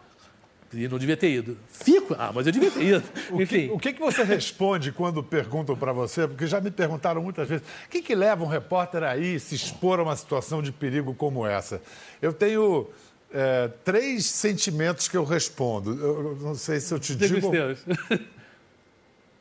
E 0.72 0.86
não 0.86 0.98
devia 0.98 1.16
ter 1.16 1.30
ido. 1.30 1.58
Fico? 1.68 2.14
Ah, 2.18 2.30
mas 2.34 2.46
eu 2.46 2.52
devia 2.52 2.70
ter 2.70 2.82
ido. 2.82 3.04
o 3.32 3.40
Enfim. 3.40 3.68
Que, 3.68 3.72
o 3.72 3.78
que, 3.78 3.92
que 3.94 4.00
você 4.00 4.22
responde 4.22 4.92
quando 4.92 5.22
perguntam 5.22 5.76
para 5.76 5.92
você? 5.92 6.28
Porque 6.28 6.46
já 6.46 6.60
me 6.60 6.70
perguntaram 6.70 7.22
muitas 7.22 7.48
vezes: 7.48 7.66
o 7.86 7.88
que, 7.88 8.02
que 8.02 8.14
leva 8.14 8.44
um 8.44 8.46
repórter 8.46 9.02
aí 9.02 9.40
se 9.40 9.54
expor 9.54 9.98
a 9.98 10.02
uma 10.02 10.16
situação 10.16 10.62
de 10.62 10.70
perigo 10.70 11.14
como 11.14 11.46
essa? 11.46 11.80
Eu 12.20 12.34
tenho 12.34 12.86
é, 13.32 13.68
três 13.84 14.26
sentimentos 14.26 15.08
que 15.08 15.16
eu 15.16 15.24
respondo. 15.24 15.92
Eu 16.00 16.36
não 16.40 16.54
sei 16.54 16.80
se 16.80 16.92
eu 16.92 16.98
te 16.98 17.14
digo. 17.14 17.34
digo 17.34 17.52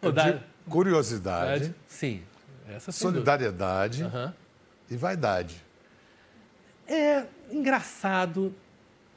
eu 0.01 0.11
digo 0.11 0.39
curiosidade. 0.69 1.73
Sim. 1.87 2.21
Essa 2.69 2.91
solidariedade 2.91 4.03
uhum. 4.03 4.31
e 4.89 4.97
vaidade. 4.97 5.63
É 6.87 7.23
engraçado 7.49 8.53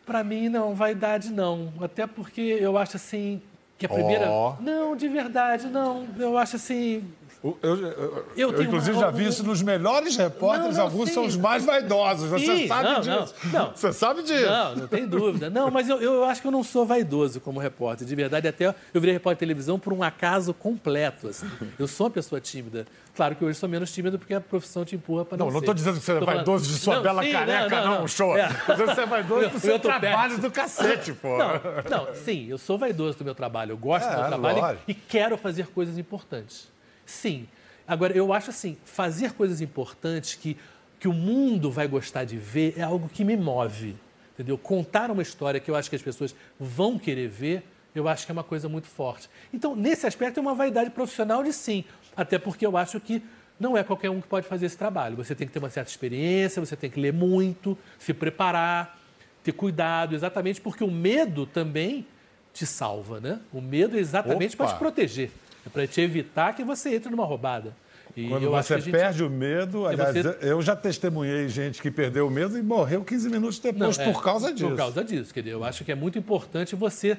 para 0.07 0.23
mim, 0.25 0.49
não, 0.49 0.75
vaidade 0.75 1.31
não. 1.31 1.73
Até 1.81 2.07
porque 2.07 2.41
eu 2.41 2.79
acho 2.79 2.97
assim 2.97 3.43
que 3.77 3.87
a 3.87 3.89
primeira. 3.89 4.31
Oh. 4.31 4.55
Não, 4.61 4.95
de 4.95 5.09
verdade, 5.09 5.67
não. 5.67 6.07
Eu 6.19 6.37
acho 6.37 6.57
assim. 6.57 7.05
Eu, 7.43 7.59
eu, 7.63 7.77
eu, 7.77 8.27
eu 8.37 8.63
inclusive, 8.63 8.97
uma... 8.97 9.07
já 9.07 9.11
vi 9.11 9.27
isso 9.27 9.43
nos 9.43 9.63
melhores 9.63 10.15
repórteres, 10.15 10.77
não, 10.77 10.85
não, 10.85 10.91
alguns 10.91 11.09
sim. 11.09 11.15
são 11.15 11.25
os 11.25 11.37
mais 11.37 11.65
vaidosos. 11.65 12.29
Você 12.29 12.45
sim, 12.45 12.69
sabe 12.69 12.85
não, 12.85 13.01
disso. 13.01 13.35
Não, 13.51 13.73
Você 13.75 13.93
sabe 13.95 14.23
disso. 14.23 14.45
Não, 14.45 14.77
não 14.77 14.87
tem 14.87 15.07
dúvida. 15.07 15.49
Não, 15.49 15.71
mas 15.71 15.89
eu, 15.89 16.01
eu 16.03 16.25
acho 16.25 16.43
que 16.43 16.47
eu 16.47 16.53
não 16.53 16.63
sou 16.63 16.85
vaidoso 16.85 17.41
como 17.41 17.59
repórter. 17.59 18.07
De 18.07 18.15
verdade, 18.15 18.47
até 18.47 18.67
eu 18.67 19.01
virei 19.01 19.15
repórter 19.15 19.37
de 19.37 19.41
televisão 19.41 19.79
por 19.79 19.93
um 19.95 20.03
acaso 20.03 20.53
completo. 20.53 21.29
Assim. 21.29 21.51
Eu 21.79 21.89
sou 21.89 22.07
uma 22.07 22.11
pessoa 22.11 22.43
tímida. 22.43 22.87
Claro 23.17 23.35
que 23.35 23.45
hoje 23.45 23.59
sou 23.59 23.69
menos 23.69 23.91
tímido 23.91 24.19
porque 24.19 24.35
a 24.35 24.41
profissão 24.41 24.85
te 24.85 24.95
empurra 24.95 25.25
para 25.25 25.39
não 25.39 25.47
Não, 25.47 25.53
não 25.53 25.61
estou 25.61 25.75
dizendo 25.75 25.99
que 25.99 26.05
você 26.05 26.13
é 26.13 26.21
vaidoso 26.21 26.67
de 26.67 26.79
sua 26.79 27.01
bela 27.01 27.23
sim, 27.23 27.33
careca, 27.33 27.85
não, 27.85 28.07
show. 28.07 28.37
É. 28.37 28.49
Você 28.49 29.01
é 29.01 29.07
vaidoso 29.07 29.49
do 29.49 29.61
seu 29.61 29.79
trabalho 29.79 30.39
do 30.39 30.51
cacete, 30.51 31.13
pô. 31.15 31.39
Não, 31.39 31.61
não, 31.91 32.15
sim, 32.15 32.49
eu 32.49 32.59
sou 32.59 32.77
vaidoso 32.77 33.19
do 33.19 33.25
meu 33.25 33.35
trabalho. 33.35 33.73
Eu 33.73 33.79
gosto 33.79 34.07
é, 34.07 34.11
do 34.11 34.21
meu 34.21 34.27
trabalho 34.29 34.79
e, 34.87 34.93
e 34.93 34.95
quero 34.95 35.39
fazer 35.39 35.69
coisas 35.69 35.97
importantes. 35.97 36.69
Sim. 37.11 37.49
Agora, 37.87 38.17
eu 38.17 38.33
acho 38.33 38.51
assim, 38.51 38.77
fazer 38.85 39.33
coisas 39.33 39.61
importantes 39.61 40.35
que, 40.35 40.57
que 40.99 41.09
o 41.09 41.13
mundo 41.13 41.71
vai 41.71 41.89
gostar 41.89 42.25
de 42.25 42.37
ver 42.37 42.75
é 42.77 42.83
algo 42.83 43.09
que 43.09 43.25
me 43.25 43.37
move. 43.37 43.97
Entendeu? 44.33 44.57
Contar 44.57 45.11
uma 45.11 45.23
história 45.23 45.59
que 45.59 45.71
eu 45.71 45.75
acho 45.75 45.91
que 45.91 45.97
as 45.97 46.03
pessoas 46.03 46.35
vão 46.59 46.99
querer 46.99 47.29
ver, 47.29 47.65
eu 47.95 48.09
acho 48.09 48.25
que 48.25 48.33
é 48.33 48.35
uma 48.35 48.45
coisa 48.45 48.69
muito 48.69 48.87
forte. 48.87 49.29
Então, 49.53 49.75
nesse 49.75 50.07
aspecto, 50.07 50.39
é 50.39 50.41
uma 50.41 50.55
vaidade 50.55 50.91
profissional 50.91 51.43
de 51.43 51.53
sim. 51.53 51.85
Até 52.17 52.39
porque 52.39 52.65
eu 52.65 52.77
acho 52.77 53.01
que 53.01 53.23
não 53.59 53.77
é 53.77 53.83
qualquer 53.83 54.09
um 54.09 54.21
que 54.21 54.29
pode 54.29 54.47
fazer 54.47 54.67
esse 54.67 54.79
trabalho. 54.79 55.17
Você 55.17 55.35
tem 55.35 55.47
que 55.47 55.53
ter 55.53 55.59
uma 55.59 55.69
certa 55.69 55.91
experiência, 55.91 56.65
você 56.65 56.77
tem 56.77 56.89
que 56.89 56.99
ler 56.99 57.13
muito, 57.13 57.77
se 57.99 58.15
preparar, 58.15 58.99
ter 59.43 59.53
cuidado, 59.53 60.15
exatamente 60.15 60.61
porque 60.61 60.85
o 60.85 60.91
medo 60.91 61.45
também 61.45 62.07
te 62.55 62.65
salva, 62.65 63.21
né? 63.21 63.41
O 63.53 63.61
medo 63.61 63.97
é 63.97 64.01
exatamente 64.01 64.57
para 64.57 64.69
te 64.69 64.79
proteger. 64.79 65.31
É 65.67 65.69
para 65.69 65.87
te 65.87 66.01
evitar 66.01 66.55
que 66.55 66.65
você 66.65 66.95
entre 66.95 67.11
numa 67.11 67.25
roubada. 67.25 67.75
E 68.17 68.29
Quando 68.29 68.51
você 68.51 68.81
gente... 68.81 68.91
perde 68.91 69.23
o 69.23 69.31
medo, 69.31 69.87
aliás, 69.87 70.15
você... 70.15 70.39
eu 70.43 70.61
já 70.61 70.75
testemunhei 70.75 71.49
gente 71.49 71.81
que 71.81 71.91
perdeu 71.91 72.27
o 72.27 72.31
medo 72.31 72.59
e 72.59 72.63
morreu 72.63 73.05
15 73.05 73.29
minutos 73.29 73.59
depois 73.59 73.97
Não, 73.97 74.05
é, 74.05 74.13
por 74.13 74.23
causa 74.23 74.53
disso. 74.53 74.69
Por 74.69 74.77
causa 74.77 75.05
disso, 75.05 75.33
quer 75.33 75.43
dizer, 75.43 75.55
eu 75.55 75.63
acho 75.63 75.85
que 75.85 75.93
é 75.93 75.95
muito 75.95 76.19
importante 76.19 76.75
você 76.75 77.17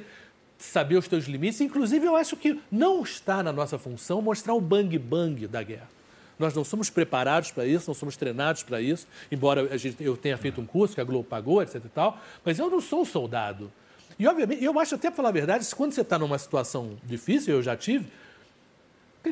saber 0.58 0.98
os 0.98 1.08
teus 1.08 1.26
limites. 1.26 1.62
Inclusive, 1.62 2.06
eu 2.06 2.16
acho 2.16 2.36
que 2.36 2.60
não 2.72 3.02
está 3.04 3.42
na 3.42 3.52
nossa 3.52 3.78
função 3.78 4.22
mostrar 4.22 4.54
o 4.54 4.62
bang-bang 4.62 5.48
da 5.48 5.64
guerra. 5.64 5.90
Nós 6.38 6.54
não 6.54 6.64
somos 6.64 6.90
preparados 6.90 7.52
para 7.52 7.66
isso, 7.66 7.88
não 7.88 7.94
somos 7.94 8.18
treinados 8.18 8.64
para 8.64 8.82
isso, 8.82 9.08
embora 9.32 9.74
a 9.74 9.78
gente, 9.78 10.04
eu 10.04 10.18
tenha 10.18 10.38
feito 10.38 10.60
um 10.60 10.66
curso 10.66 10.96
que 10.96 11.02
a 11.02 11.04
Globo 11.04 11.24
pagou, 11.24 11.62
etc 11.62 11.76
e 11.86 11.90
tal, 11.90 12.20
mas 12.44 12.58
eu 12.58 12.70
não 12.70 12.82
sou 12.82 13.02
um 13.02 13.06
soldado. 13.06 13.72
E, 14.18 14.28
obviamente, 14.28 14.64
eu 14.64 14.78
acho 14.80 14.96
até, 14.96 15.10
para 15.10 15.18
falar 15.18 15.30
a 15.30 15.32
verdade, 15.32 15.68
quando 15.76 15.94
você 15.94 16.02
está 16.02 16.18
numa 16.18 16.38
situação 16.38 16.98
difícil, 17.04 17.56
eu 17.56 17.62
já 17.62 17.78
tive, 17.78 18.08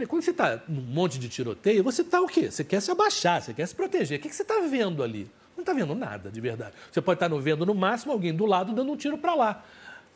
quando 0.08 0.22
você 0.22 0.32
está 0.32 0.62
num 0.68 0.82
monte 0.82 1.18
de 1.18 1.28
tiroteio, 1.28 1.84
você 1.84 2.02
está 2.02 2.22
o 2.22 2.28
quê? 2.28 2.52
Você 2.52 2.64
quer 2.64 2.82
se 2.82 2.92
abaixar, 2.92 3.42
você 3.42 3.54
quer 3.54 3.68
se 3.68 3.74
proteger. 3.74 4.20
O 4.20 4.22
que 4.22 4.34
você 4.34 4.44
está 4.44 4.60
vendo 4.62 5.02
ali? 5.02 5.30
Não 5.56 5.62
está 5.62 5.74
vendo 5.74 5.96
nada, 5.96 6.30
de 6.30 6.40
verdade. 6.40 6.74
Você 6.92 7.02
pode 7.02 7.18
estar 7.18 7.30
tá 7.30 7.36
vendo, 7.36 7.66
no 7.66 7.74
máximo, 7.74 8.14
alguém 8.14 8.34
do 8.34 8.46
lado 8.46 8.72
dando 8.72 8.92
um 8.92 8.96
tiro 8.96 9.18
para 9.18 9.34
lá. 9.34 9.64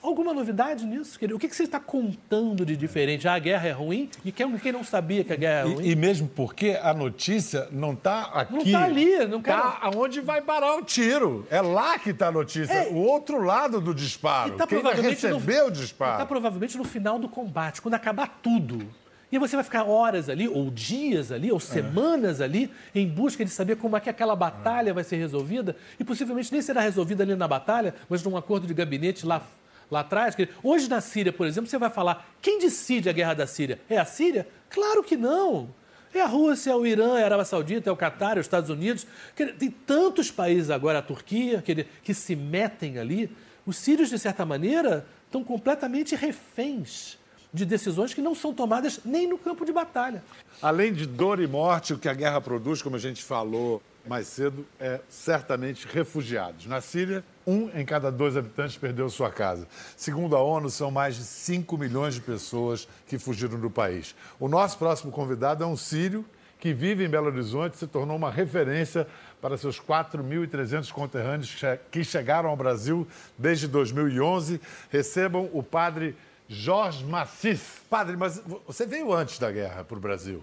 Alguma 0.02 0.34
novidade 0.34 0.86
nisso? 0.86 1.18
O 1.34 1.40
que 1.40 1.48
você 1.48 1.64
está 1.64 1.80
contando 1.80 2.66
de 2.66 2.76
diferente? 2.76 3.26
Ah, 3.26 3.36
a 3.36 3.40
guerra 3.40 3.70
é 3.70 3.72
ruim? 3.72 4.10
E 4.26 4.34
quem, 4.34 4.58
quem 4.58 4.72
não 4.74 4.84
sabia 4.84 5.24
que 5.24 5.32
a 5.32 5.36
guerra 5.38 5.70
é 5.70 5.74
ruim? 5.74 5.86
E, 5.86 5.92
e 5.92 5.96
mesmo 5.96 6.28
porque 6.28 6.78
a 6.82 6.94
notícia 6.94 7.70
não 7.72 7.94
está 7.94 8.24
aqui. 8.34 8.54
Não 8.54 8.62
está 8.62 8.84
ali. 8.84 9.26
Não 9.26 9.40
está 9.40 9.78
quero... 9.80 9.98
aonde 9.98 10.20
vai 10.20 10.42
parar 10.42 10.76
o 10.76 10.84
tiro. 10.84 11.48
É 11.50 11.62
lá 11.62 11.98
que 11.98 12.10
está 12.10 12.28
a 12.28 12.32
notícia. 12.34 12.74
É... 12.74 12.90
O 12.90 12.98
outro 12.98 13.42
lado 13.42 13.80
do 13.80 13.96
disparo. 13.96 14.58
Tá 14.58 14.68
quem 14.68 14.82
vai 14.82 15.00
receber 15.00 15.62
no... 15.62 15.68
o 15.68 15.72
disparo. 15.72 16.14
Está 16.14 16.26
provavelmente 16.26 16.78
no 16.78 16.84
final 16.84 17.18
do 17.18 17.30
combate, 17.30 17.82
quando 17.82 17.94
acabar 17.94 18.40
tudo. 18.44 18.86
E 19.34 19.40
você 19.40 19.56
vai 19.56 19.64
ficar 19.64 19.86
horas 19.86 20.30
ali, 20.30 20.48
ou 20.48 20.70
dias 20.70 21.32
ali, 21.32 21.52
ou 21.52 21.60
semanas 21.60 22.40
é. 22.40 22.44
ali, 22.44 22.70
em 22.94 23.08
busca 23.08 23.44
de 23.44 23.50
saber 23.50 23.78
como 23.78 23.98
é 23.98 24.00
que 24.00 24.08
aquela 24.08 24.36
batalha 24.36 24.92
é. 24.92 24.94
vai 24.94 25.04
ser 25.04 25.16
resolvida. 25.16 25.76
E 26.00 26.04
possivelmente 26.04 26.52
nem 26.52 26.62
será 26.62 26.82
resolvida 26.82 27.24
ali 27.24 27.34
na 27.34 27.48
batalha, 27.48 27.96
mas 28.08 28.22
num 28.22 28.38
acordo 28.38 28.68
de 28.68 28.76
gabinete 28.76 29.26
lá 29.26 29.42
lá 29.90 30.02
atrás. 30.02 30.36
Hoje 30.62 30.88
na 30.88 31.02
Síria, 31.02 31.34
por 31.34 31.48
exemplo, 31.48 31.68
você 31.68 31.80
vai 31.80 31.90
falar: 31.90 32.32
quem 32.40 32.60
decide 32.60 33.10
a 33.10 33.12
guerra 33.12 33.34
da 33.34 33.48
Síria? 33.48 33.82
É 33.90 33.98
a 33.98 34.06
Síria? 34.06 34.48
Claro 34.70 35.04
que 35.04 35.18
não. 35.18 35.74
É 36.14 36.22
a 36.22 36.28
Rússia, 36.28 36.70
é 36.70 36.76
o 36.76 36.86
Irã, 36.86 37.18
é 37.18 37.24
a 37.24 37.26
Arábia 37.26 37.46
Saudita, 37.46 37.90
é 37.90 37.92
o 37.92 37.98
Catar, 37.98 38.38
é 38.38 38.40
os 38.40 38.46
Estados 38.46 38.70
Unidos. 38.70 39.08
Tem 39.58 39.72
tantos 39.72 40.30
países 40.30 40.70
agora, 40.70 41.00
a 41.00 41.02
Turquia, 41.02 41.60
que, 41.60 41.88
que 42.04 42.14
se 42.14 42.36
metem 42.36 43.00
ali. 43.00 43.36
Os 43.66 43.78
sírios, 43.78 44.12
de 44.12 44.20
certa 44.20 44.46
maneira, 44.46 45.08
estão 45.26 45.44
completamente 45.44 46.16
reféns 46.16 47.18
de 47.54 47.66
decisões 47.66 48.14
que 48.14 48.22
não 48.22 48.34
são 48.34 48.54
tomadas 48.54 49.00
nem 49.06 49.28
no 49.28 49.38
campo 49.38 49.64
de 49.66 49.72
batalha. 49.72 50.24
Além 50.62 50.92
de 50.92 51.06
dor 51.06 51.40
e 51.40 51.48
morte, 51.48 51.94
o 51.94 51.98
que 51.98 52.10
a 52.10 52.14
guerra 52.14 52.42
produz, 52.42 52.82
como 52.82 52.96
a 52.96 53.00
gente 53.00 53.24
falou 53.24 53.82
mais 54.06 54.28
cedo, 54.28 54.66
é 54.80 55.00
certamente 55.08 55.88
refugiados. 55.88 56.66
Na 56.66 56.82
Síria, 56.82 57.24
um 57.46 57.70
em 57.78 57.86
cada 57.86 58.12
dois 58.12 58.36
habitantes 58.36 58.76
perdeu 58.76 59.10
sua 59.10 59.30
casa. 59.30 59.68
Segundo 59.96 60.36
a 60.36 60.42
ONU, 60.42 60.70
são 60.70 60.90
mais 60.90 61.16
de 61.16 61.24
5 61.24 61.78
milhões 61.78 62.16
de 62.16 62.22
pessoas 62.22 62.88
que 63.08 63.18
fugiram 63.18 63.60
do 63.60 63.70
país. 63.70 64.16
O 64.40 64.48
nosso 64.48 64.78
próximo 64.78 65.12
convidado 65.12 65.64
é 65.64 65.68
um 65.68 65.78
sírio 65.78 66.26
que 66.64 66.74
vive 66.74 67.04
em 67.04 67.10
Belo 67.10 67.28
Horizonte 67.28 67.76
se 67.76 67.86
tornou 67.86 68.16
uma 68.16 68.32
referência 68.32 69.06
para 69.42 69.58
seus 69.58 69.82
4.300 69.82 70.90
conterrâneos 70.94 71.54
que 71.92 72.06
chegaram 72.06 72.50
ao 72.50 72.56
Brasil 72.56 73.06
desde 73.38 73.68
2011. 73.68 74.62
Recebam 74.90 75.50
o 75.52 75.62
padre 75.62 76.16
Jorge 76.48 77.04
Macis. 77.06 77.82
Padre, 77.90 78.18
mas 78.18 78.42
você 78.68 78.86
veio 78.86 79.14
antes 79.14 79.40
da 79.40 79.52
guerra 79.52 79.84
para 79.84 79.98
o 79.98 80.00
Brasil? 80.00 80.42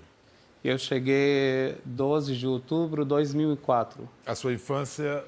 Eu 0.62 0.76
cheguei 0.78 1.78
12 1.84 2.36
de 2.36 2.46
outubro 2.46 3.02
de 3.02 3.08
2004. 3.08 4.08
A 4.26 4.34
sua 4.34 4.52
infância 4.52 5.24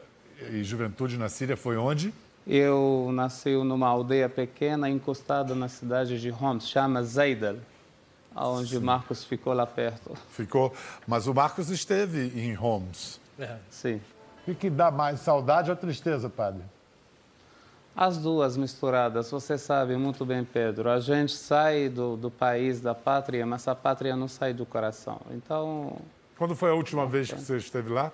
e 0.51 0.63
juventude 0.63 1.17
na 1.17 1.29
Síria 1.29 1.57
foi 1.57 1.77
onde? 1.77 2.13
Eu 2.47 3.11
nasci 3.13 3.51
numa 3.51 3.87
aldeia 3.87 4.29
pequena 4.29 4.91
encostada 4.91 5.55
na 5.55 5.69
cidade 5.69 6.21
de 6.21 6.31
Homs, 6.31 6.69
chama 6.69 7.03
Zaidal, 7.03 7.57
onde 8.35 8.79
Marcos 8.81 9.25
ficou 9.25 9.53
lá 9.53 9.67
perto. 9.67 10.15
Ficou, 10.31 10.73
mas 11.07 11.27
o 11.27 11.35
Marcos 11.35 11.71
esteve 11.71 12.33
em 12.39 12.59
Homs. 12.59 13.21
É. 13.39 13.57
Sim. 13.71 14.01
O 14.43 14.45
que, 14.47 14.55
que 14.55 14.71
dá 14.71 14.91
mais 14.91 15.21
saudade 15.21 15.71
ou 15.71 15.77
tristeza, 15.77 16.29
padre? 16.29 16.63
As 17.95 18.17
duas 18.17 18.57
misturadas, 18.57 19.31
você 19.31 19.59
sabe 19.59 19.97
muito 19.97 20.25
bem, 20.25 20.45
Pedro. 20.45 20.89
A 20.91 20.99
gente 20.99 21.33
sai 21.33 21.89
do, 21.91 22.17
do 22.17 22.31
país, 22.31 22.81
da 22.81 22.95
pátria, 22.95 23.45
mas 23.45 23.69
a 23.69 23.75
pátria 23.75 24.17
não 24.17 24.29
sai 24.29 24.55
do 24.55 24.65
coração. 24.65 25.21
Então, 25.31 25.97
Quando 26.39 26.57
foi 26.57 26.71
a 26.71 26.75
última 26.75 27.07
vez 27.07 27.31
que 27.31 27.39
você 27.41 27.57
esteve 27.59 27.91
lá? 27.91 28.11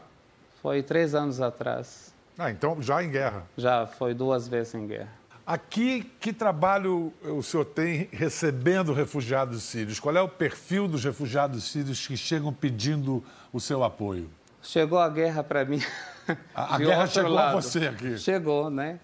foi 0.60 0.82
três 0.82 1.14
anos 1.14 1.40
atrás. 1.40 2.12
Ah, 2.36 2.50
então 2.50 2.82
já 2.82 3.02
em 3.02 3.10
guerra. 3.10 3.44
Já 3.56 3.86
foi 3.86 4.12
duas 4.14 4.48
vezes 4.48 4.74
em 4.74 4.86
guerra. 4.86 5.12
Aqui, 5.46 6.02
que 6.20 6.32
trabalho 6.32 7.12
o 7.22 7.42
senhor 7.42 7.64
tem 7.64 8.08
recebendo 8.12 8.92
refugiados 8.92 9.62
sírios? 9.62 9.98
Qual 10.00 10.14
é 10.14 10.20
o 10.20 10.28
perfil 10.28 10.86
dos 10.88 11.04
refugiados 11.04 11.64
sírios 11.70 12.04
que 12.06 12.16
chegam 12.16 12.52
pedindo 12.52 13.24
o 13.52 13.60
seu 13.60 13.82
apoio? 13.82 14.28
Chegou 14.60 14.98
a 14.98 15.08
guerra 15.08 15.42
para 15.42 15.64
mim. 15.64 15.80
A, 16.54 16.74
a 16.74 16.78
guerra 16.78 17.06
chegou 17.06 17.30
a 17.30 17.34
lado. 17.34 17.62
você 17.62 17.86
aqui. 17.86 18.18
Chegou, 18.18 18.68
né? 18.68 18.98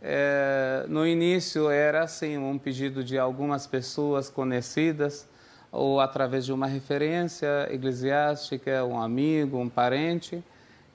É, 0.00 0.84
no 0.88 1.06
início 1.06 1.68
era 1.70 2.04
assim 2.04 2.38
um 2.38 2.56
pedido 2.56 3.02
de 3.02 3.18
algumas 3.18 3.66
pessoas 3.66 4.30
conhecidas 4.30 5.28
ou 5.72 6.00
através 6.00 6.44
de 6.44 6.52
uma 6.52 6.66
referência 6.66 7.68
eclesiástica, 7.70 8.84
um 8.84 9.00
amigo, 9.00 9.58
um 9.58 9.68
parente 9.68 10.42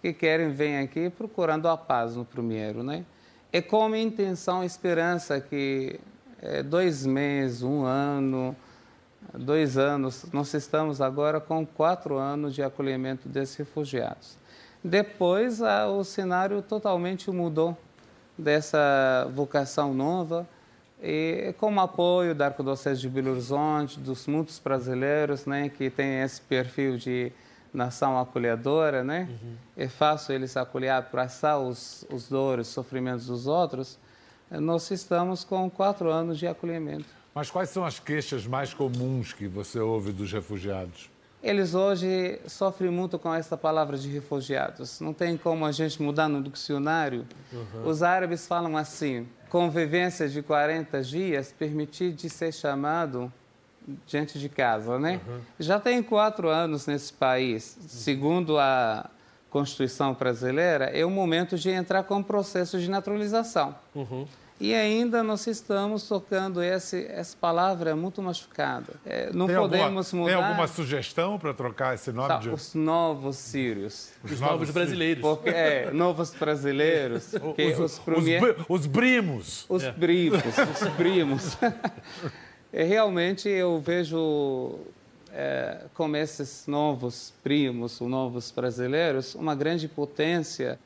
que 0.02 0.14
querem 0.14 0.52
vir 0.52 0.78
aqui 0.78 1.10
procurando 1.10 1.68
a 1.68 1.78
paz 1.78 2.16
no 2.16 2.26
primeiro, 2.26 2.84
né? 2.84 3.06
É 3.52 3.62
com 3.62 3.96
intenção, 3.96 4.64
esperança 4.64 5.40
que 5.40 6.00
é, 6.42 6.64
dois 6.64 7.06
meses, 7.06 7.62
um 7.62 7.84
ano, 7.84 8.56
dois 9.34 9.78
anos, 9.78 10.26
nós 10.34 10.54
estamos 10.54 11.02
agora 11.02 11.40
com 11.40 11.66
quatro 11.66 12.18
anos 12.18 12.56
de 12.56 12.64
acolhimento 12.64 13.30
desses 13.30 13.56
refugiados. 13.56 14.38
Depois, 14.84 15.62
o 15.62 16.04
cenário 16.04 16.62
totalmente 16.62 17.30
mudou 17.32 17.78
dessa 18.38 19.30
vocação 19.34 19.94
nova 19.94 20.48
e 21.02 21.54
com 21.58 21.74
o 21.74 21.80
apoio 21.80 22.34
da 22.34 22.46
Arquidiocese 22.46 23.02
de 23.02 23.10
Belo 23.10 23.32
Horizonte, 23.32 24.00
dos 24.00 24.26
muitos 24.26 24.58
brasileiros, 24.58 25.46
né, 25.46 25.68
que 25.68 25.90
têm 25.90 26.22
esse 26.22 26.40
perfil 26.42 26.98
de 26.98 27.32
nação 27.74 28.18
acolhedora, 28.18 29.04
né? 29.04 29.28
É 29.76 29.88
fácil 29.88 30.34
eles 30.36 30.56
acolher, 30.56 30.90
abraçar 30.90 31.60
os, 31.60 32.06
os 32.10 32.30
dores, 32.30 32.68
os 32.68 32.74
sofrimentos 32.74 33.26
dos 33.26 33.48
outros. 33.48 33.98
Nós 34.50 34.90
estamos 34.92 35.44
com 35.44 35.70
quatro 35.70 36.12
anos 36.12 36.38
de 36.38 36.48
acolhimento. 36.48 37.06
Mas 37.34 37.50
quais 37.50 37.70
são 37.70 37.84
as 37.84 38.00
queixas 38.00 38.46
mais 38.46 38.74
comuns 38.74 39.34
que 39.34 39.48
você 39.48 39.80
ouve 39.80 40.12
dos 40.12 40.32
refugiados? 40.32 41.10
Eles 41.44 41.76
hoje 41.76 42.40
sofrem 42.48 42.90
muito 42.90 43.20
com 43.20 43.34
essa 43.34 43.58
palavra 43.58 43.98
de 43.98 44.08
refugiados. 44.10 45.02
Não 45.02 45.14
tem 45.14 45.36
como 45.36 45.66
a 45.66 45.72
gente 45.74 46.02
mudar 46.02 46.30
no 46.30 46.42
dicionário. 46.42 47.26
Os 47.86 48.02
árabes 48.02 48.48
falam 48.48 48.78
assim: 48.78 49.28
convivência 49.50 50.30
de 50.30 50.42
40 50.42 51.02
dias 51.04 51.52
permitir 51.52 52.14
de 52.14 52.30
ser 52.30 52.54
chamado 52.54 53.32
diante 54.08 54.40
de 54.40 54.48
casa, 54.48 54.98
né? 54.98 55.20
Já 55.60 55.78
tem 55.82 56.02
quatro 56.02 56.48
anos 56.48 56.88
nesse 56.88 57.12
país. 57.12 57.78
Segundo 57.88 58.58
a 58.58 59.10
Constituição 59.50 60.14
brasileira, 60.14 60.86
é 60.86 61.06
o 61.06 61.10
momento 61.12 61.58
de 61.58 61.70
entrar 61.70 62.04
com 62.04 62.20
o 62.20 62.24
processo 62.24 62.80
de 62.80 62.90
naturalização. 62.90 63.76
E 64.64 64.74
ainda 64.74 65.22
nós 65.22 65.46
estamos 65.46 66.08
tocando 66.08 66.64
esse, 66.64 67.06
essa 67.08 67.36
palavra 67.36 67.98
muito 67.98 68.22
machucada. 68.22 68.94
É, 69.06 69.30
não 69.34 69.46
Tem 69.46 69.58
podemos 69.58 70.14
alguma, 70.14 70.24
mudar. 70.24 70.38
Tem 70.38 70.48
alguma 70.50 70.68
sugestão 70.68 71.38
para 71.38 71.54
trocar 71.54 71.96
esse 71.96 72.14
nome 72.14 72.30
Tá, 72.30 72.38
de... 72.38 72.50
Os 72.50 72.74
novos 72.74 73.36
sírios. 73.36 74.14
Os 74.24 74.40
novos 74.40 74.70
brasileiros. 74.70 75.22
Porque, 75.22 75.50
é, 75.50 75.92
novos 75.92 76.34
brasileiros. 76.34 77.36
Porque 77.42 77.74
os, 77.74 77.78
os, 77.78 78.02
os 78.70 78.86
brimos. 78.86 79.66
os 79.68 79.86
primos, 79.90 80.42
os 80.48 80.90
primos. 80.96 81.58
É, 82.72 82.84
Realmente 82.84 83.48
eu 83.48 83.80
vejo 83.80 84.80
é, 85.32 85.82
como 85.94 86.16
esses 86.16 86.66
novos 86.66 87.32
primos, 87.44 88.02
os 88.02 88.10
novos 88.10 88.50
brasileiros, 88.50 89.36
uma 89.36 89.54
grande 89.54 89.88
potência. 89.88 90.80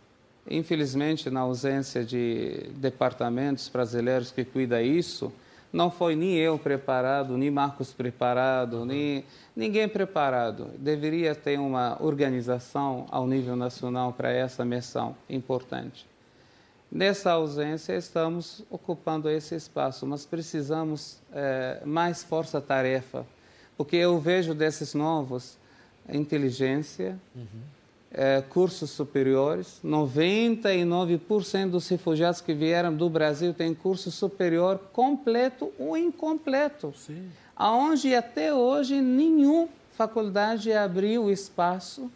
Infelizmente, 0.49 1.29
na 1.29 1.41
ausência 1.41 2.03
de 2.03 2.69
departamentos 2.75 3.67
brasileiros 3.69 4.31
que 4.31 4.45
cuidam 4.45 4.81
isso, 4.81 5.31
não 5.71 5.91
foi 5.91 6.15
nem 6.15 6.35
eu 6.37 6.57
preparado, 6.57 7.37
nem 7.37 7.51
Marcos 7.51 7.91
preparado, 7.91 8.85
nem 8.85 9.25
ninguém 9.55 9.87
preparado. 9.87 10.69
Deveria 10.77 11.35
ter 11.35 11.59
uma 11.59 12.01
organização 12.01 13.05
ao 13.11 13.27
nível 13.27 13.55
nacional 13.55 14.13
para 14.13 14.31
essa 14.31 14.63
missão 14.63 15.15
importante. 15.29 16.07
Nessa 16.89 17.31
ausência, 17.31 17.93
estamos 17.93 18.63
ocupando 18.69 19.29
esse 19.29 19.53
espaço, 19.55 20.07
mas 20.07 20.25
precisamos 20.25 21.19
eh, 21.33 21.81
mais 21.85 22.23
força-tarefa, 22.23 23.25
porque 23.75 23.97
eu 23.97 24.17
vejo 24.19 24.53
desses 24.53 24.93
novos 24.93 25.57
inteligência, 26.09 27.19
eh, 28.11 28.43
cursos 28.49 28.89
superiores. 28.91 29.79
99% 29.83 31.69
dos 31.69 31.87
refugiados 31.87 32.41
que 32.41 32.53
vieram 32.53 32.95
do 32.95 33.09
Brasil 33.09 33.53
têm 33.53 33.73
curso 33.73 34.11
superior 34.11 34.79
completo 34.91 35.71
ou 35.77 35.97
incompleto. 35.97 36.93
Sim. 36.95 37.29
Aonde 37.55 38.13
até 38.15 38.53
hoje 38.53 39.01
nenhuma 39.01 39.69
faculdade 39.93 40.71
abriu 40.71 41.29
espaço 41.31 42.11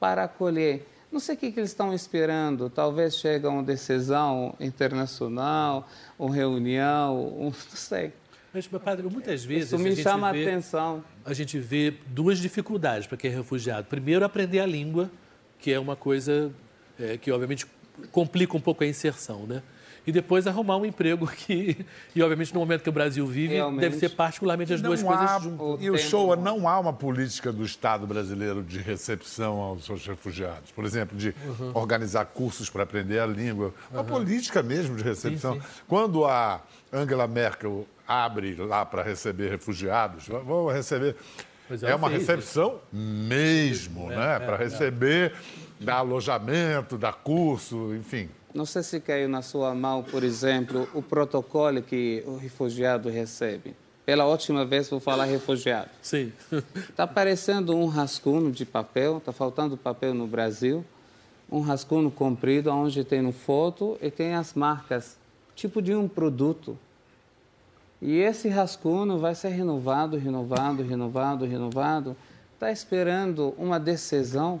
para 0.00 0.24
acolher. 0.24 0.86
Não 1.12 1.20
sei 1.20 1.34
o 1.34 1.38
que, 1.38 1.52
que 1.52 1.60
eles 1.60 1.70
estão 1.70 1.92
esperando. 1.94 2.68
Talvez 2.70 3.16
chegue 3.16 3.46
a 3.46 3.50
uma 3.50 3.62
decisão 3.62 4.54
internacional, 4.58 5.86
uma 6.18 6.34
reunião, 6.34 7.26
um, 7.38 7.44
não 7.52 7.52
sei. 7.52 8.12
Mas, 8.52 8.68
meu 8.68 8.80
padre, 8.80 9.06
muitas 9.08 9.44
vezes 9.44 9.68
Isso 9.68 9.78
me 9.78 9.90
gente 9.90 10.02
chama 10.02 10.26
a 10.26 10.30
atenção. 10.30 11.02
a 11.24 11.32
gente 11.32 11.58
vê 11.58 11.94
duas 12.08 12.38
dificuldades 12.38 13.06
para 13.06 13.16
quem 13.16 13.30
é 13.30 13.34
refugiado. 13.34 13.86
Primeiro, 13.86 14.24
aprender 14.24 14.60
a 14.60 14.66
língua, 14.66 15.10
que 15.62 15.72
é 15.72 15.78
uma 15.78 15.94
coisa 15.96 16.50
é, 17.00 17.16
que, 17.16 17.30
obviamente, 17.30 17.64
complica 18.10 18.56
um 18.56 18.60
pouco 18.60 18.82
a 18.82 18.86
inserção, 18.86 19.46
né? 19.46 19.62
E 20.04 20.10
depois 20.10 20.48
arrumar 20.48 20.76
um 20.78 20.84
emprego 20.84 21.28
que, 21.30 21.86
e 22.16 22.20
obviamente, 22.20 22.52
no 22.52 22.58
momento 22.58 22.82
que 22.82 22.88
o 22.88 22.92
Brasil 22.92 23.24
vive, 23.24 23.54
Realmente. 23.54 23.80
deve 23.82 23.96
ser 23.98 24.08
particularmente 24.08 24.72
as 24.74 24.80
duas 24.82 25.00
Não 25.00 25.08
coisas 25.08 25.30
há- 25.30 25.38
juntas. 25.38 25.60
O 25.60 25.78
E 25.80 25.88
o 25.92 25.96
show 25.96 26.34
não 26.34 26.66
há 26.68 26.80
uma 26.80 26.92
política 26.92 27.52
do 27.52 27.64
Estado 27.64 28.04
brasileiro 28.04 28.64
de 28.64 28.78
recepção 28.80 29.60
aos 29.60 29.84
seus 29.84 30.04
refugiados. 30.04 30.72
Por 30.72 30.84
exemplo, 30.84 31.16
de 31.16 31.32
Uhum. 31.46 31.70
organizar 31.74 32.24
cursos 32.24 32.68
para 32.68 32.82
aprender 32.82 33.20
a 33.20 33.26
língua. 33.26 33.72
Uma 33.92 34.02
política 34.02 34.60
mesmo 34.60 34.96
de 34.96 35.04
recepção. 35.04 35.54
Sim, 35.54 35.60
sim. 35.60 35.66
Quando 35.86 36.24
a 36.24 36.60
Angela 36.92 37.28
Merkel 37.28 37.86
abre 38.08 38.56
lá 38.56 38.84
para 38.84 39.04
receber 39.04 39.50
refugiados, 39.50 40.26
vão 40.26 40.66
receber. 40.66 41.14
É 41.70 41.86
ela 41.86 41.96
uma 41.96 42.08
fez 42.08 42.20
recepção 42.20 42.80
mesmo, 42.92 44.08
né? 44.08 44.36
é, 44.36 44.38
para 44.38 44.56
receber, 44.56 45.32
dar 45.80 45.96
alojamento, 45.96 46.98
dar 46.98 47.14
curso, 47.14 47.94
enfim. 47.94 48.28
Não 48.54 48.66
sei 48.66 48.82
se 48.82 49.00
caiu 49.00 49.28
na 49.28 49.40
sua 49.40 49.74
mão, 49.74 50.02
por 50.02 50.22
exemplo, 50.22 50.88
o 50.92 51.02
protocolo 51.02 51.80
que 51.82 52.22
o 52.26 52.36
refugiado 52.36 53.08
recebe. 53.08 53.74
Pela 54.04 54.26
última 54.26 54.64
vez 54.64 54.90
vou 54.90 55.00
falar 55.00 55.24
refugiado. 55.24 55.88
Sim. 56.02 56.32
Está 56.74 57.06
parecendo 57.06 57.74
um 57.74 57.86
rascunho 57.86 58.50
de 58.50 58.66
papel, 58.66 59.18
está 59.18 59.32
faltando 59.32 59.76
papel 59.76 60.12
no 60.12 60.26
Brasil. 60.26 60.84
Um 61.50 61.60
rascunho 61.60 62.10
comprido, 62.10 62.70
onde 62.70 63.04
tem 63.04 63.20
uma 63.20 63.32
foto 63.32 63.96
e 64.02 64.10
tem 64.10 64.34
as 64.34 64.54
marcas, 64.54 65.16
tipo 65.54 65.80
de 65.80 65.94
um 65.94 66.08
produto. 66.08 66.76
E 68.04 68.18
esse 68.18 68.48
rascunho 68.48 69.16
vai 69.16 69.32
ser 69.32 69.50
renovado, 69.50 70.18
renovado, 70.18 70.82
renovado, 70.82 71.46
renovado. 71.46 72.16
Está 72.52 72.72
esperando 72.72 73.54
uma 73.56 73.78
decisão. 73.78 74.60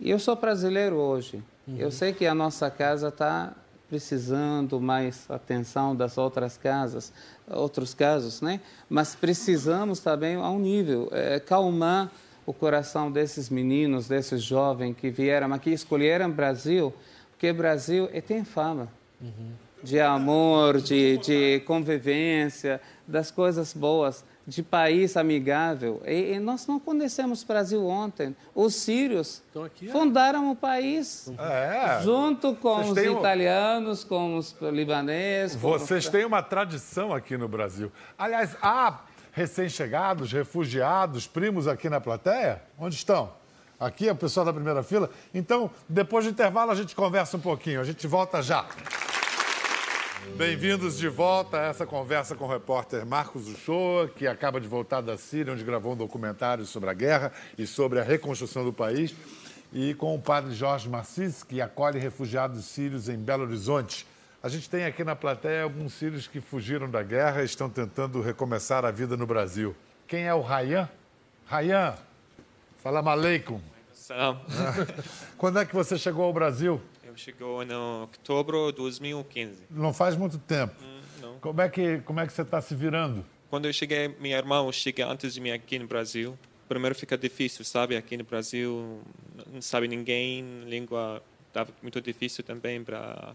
E 0.00 0.10
eu 0.10 0.18
sou 0.18 0.34
brasileiro 0.34 0.96
hoje. 0.96 1.40
Eu 1.78 1.92
sei 1.92 2.12
que 2.12 2.26
a 2.26 2.34
nossa 2.34 2.68
casa 2.68 3.08
está 3.08 3.54
precisando 3.88 4.80
mais 4.80 5.30
atenção 5.30 5.94
das 5.94 6.18
outras 6.18 6.56
casas, 6.56 7.12
outros 7.48 7.94
casos, 7.94 8.40
né? 8.40 8.60
Mas 8.90 9.14
precisamos 9.14 10.00
também 10.00 10.34
a 10.34 10.50
um 10.50 10.58
nível 10.58 11.08
é, 11.12 11.38
calmar 11.38 12.10
o 12.44 12.52
coração 12.52 13.12
desses 13.12 13.48
meninos, 13.48 14.08
desses 14.08 14.42
jovens 14.42 14.96
que 14.96 15.08
vieram 15.08 15.52
aqui, 15.52 15.70
escolheram 15.70 16.30
Brasil, 16.30 16.92
porque 17.30 17.52
Brasil 17.52 18.08
é, 18.12 18.20
tem 18.20 18.44
fama 18.44 18.88
de 19.82 20.00
amor, 20.00 20.80
de, 20.80 21.18
de 21.18 21.60
convivência, 21.66 22.80
das 23.06 23.30
coisas 23.30 23.72
boas. 23.72 24.24
de 24.48 24.62
país 24.62 25.16
amigável. 25.16 26.00
E, 26.06 26.34
e 26.34 26.38
nós 26.38 26.68
não 26.68 26.78
conhecemos 26.78 27.42
o 27.42 27.46
Brasil 27.48 27.84
ontem. 27.84 28.34
Os 28.54 28.76
sírios 28.76 29.42
aqui, 29.64 29.88
fundaram 29.88 30.52
o 30.52 30.54
país 30.54 31.28
É. 31.36 32.00
junto 32.04 32.54
com 32.54 32.76
Vocês 32.76 32.88
os 32.90 32.94
têm 32.94 33.18
italianos, 33.18 34.04
com 34.04 34.36
os 34.36 34.54
libaneses. 34.72 35.60
com 35.60 35.68
Vocês 35.68 36.04
os... 36.04 36.10
têm 36.12 36.24
uma 36.24 36.42
tradição 36.44 37.12
aqui 37.12 37.36
no 37.36 37.48
Brasil. 37.48 37.90
Aliás, 38.16 38.56
há 38.62 39.00
recém-chegados, 39.32 40.30
refugiados, 40.32 41.26
primos 41.26 41.66
aqui 41.66 41.88
na 41.90 42.00
plateia? 42.00 42.62
Onde 42.78 42.94
estão? 42.94 43.32
Aqui 43.80 44.08
é 44.08 44.12
o 44.12 44.16
pessoal 44.16 44.46
da 44.46 44.52
primeira 44.52 44.82
fila. 44.84 45.10
Então, 45.34 45.68
depois 45.88 46.24
do 46.24 46.30
intervalo, 46.30 46.70
a 46.70 46.74
gente 46.76 46.94
conversa 46.94 47.36
um 47.36 47.40
pouquinho. 47.40 47.80
A 47.80 47.84
gente 47.84 48.06
volta 48.06 48.40
já. 48.40 48.64
Bem-vindos 50.34 50.98
de 50.98 51.08
volta 51.08 51.58
a 51.58 51.64
essa 51.66 51.86
conversa 51.86 52.34
com 52.34 52.44
o 52.44 52.48
repórter 52.48 53.06
Marcos 53.06 53.48
Uchoa, 53.48 54.08
que 54.08 54.26
acaba 54.26 54.60
de 54.60 54.66
voltar 54.68 55.00
da 55.00 55.16
Síria, 55.16 55.52
onde 55.52 55.64
gravou 55.64 55.92
um 55.92 55.96
documentário 55.96 56.66
sobre 56.66 56.90
a 56.90 56.92
guerra 56.92 57.32
e 57.56 57.66
sobre 57.66 58.00
a 58.00 58.02
reconstrução 58.02 58.64
do 58.64 58.72
país, 58.72 59.14
e 59.72 59.94
com 59.94 60.14
o 60.14 60.20
padre 60.20 60.54
Jorge 60.54 60.88
Marcis, 60.88 61.42
que 61.42 61.60
acolhe 61.60 61.98
refugiados 61.98 62.64
sírios 62.66 63.08
em 63.08 63.16
Belo 63.16 63.44
Horizonte. 63.44 64.06
A 64.42 64.48
gente 64.48 64.68
tem 64.68 64.84
aqui 64.84 65.04
na 65.04 65.16
plateia 65.16 65.62
alguns 65.62 65.94
sírios 65.94 66.26
que 66.26 66.40
fugiram 66.40 66.90
da 66.90 67.02
guerra 67.02 67.42
e 67.42 67.46
estão 67.46 67.70
tentando 67.70 68.20
recomeçar 68.20 68.84
a 68.84 68.90
vida 68.90 69.16
no 69.16 69.26
Brasil. 69.26 69.74
Quem 70.06 70.26
é 70.26 70.34
o 70.34 70.40
Rayan? 70.40 70.88
Rayan, 71.46 71.94
salam 72.82 73.08
aleikum. 73.08 73.60
Salam. 73.92 74.40
Quando 75.38 75.58
é 75.58 75.64
que 75.64 75.74
você 75.74 75.98
chegou 75.98 76.24
ao 76.24 76.32
Brasil? 76.32 76.80
Chegou 77.16 77.64
no 77.64 78.02
outubro 78.02 78.70
de 78.70 78.76
2015. 78.76 79.62
Não 79.70 79.92
faz 79.92 80.16
muito 80.16 80.38
tempo. 80.38 80.74
não. 81.20 81.38
Como 81.38 81.60
é 81.60 81.68
que, 81.68 81.98
como 82.00 82.20
é 82.20 82.26
que 82.26 82.32
você 82.32 82.42
está 82.42 82.60
se 82.60 82.74
virando? 82.74 83.24
Quando 83.48 83.66
eu 83.66 83.72
cheguei, 83.72 84.08
minha 84.20 84.36
irmã 84.36 84.70
chega 84.72 85.06
antes 85.06 85.34
de 85.34 85.40
mim 85.40 85.50
aqui 85.50 85.78
no 85.78 85.86
Brasil. 85.86 86.38
Primeiro 86.68 86.94
fica 86.94 87.16
difícil, 87.16 87.64
sabe? 87.64 87.96
Aqui 87.96 88.16
no 88.16 88.24
Brasil 88.24 89.00
não 89.52 89.62
sabe 89.62 89.86
ninguém, 89.86 90.44
língua 90.66 91.22
estava 91.48 91.70
muito 91.80 92.00
difícil 92.00 92.44
também 92.44 92.82
para 92.82 93.34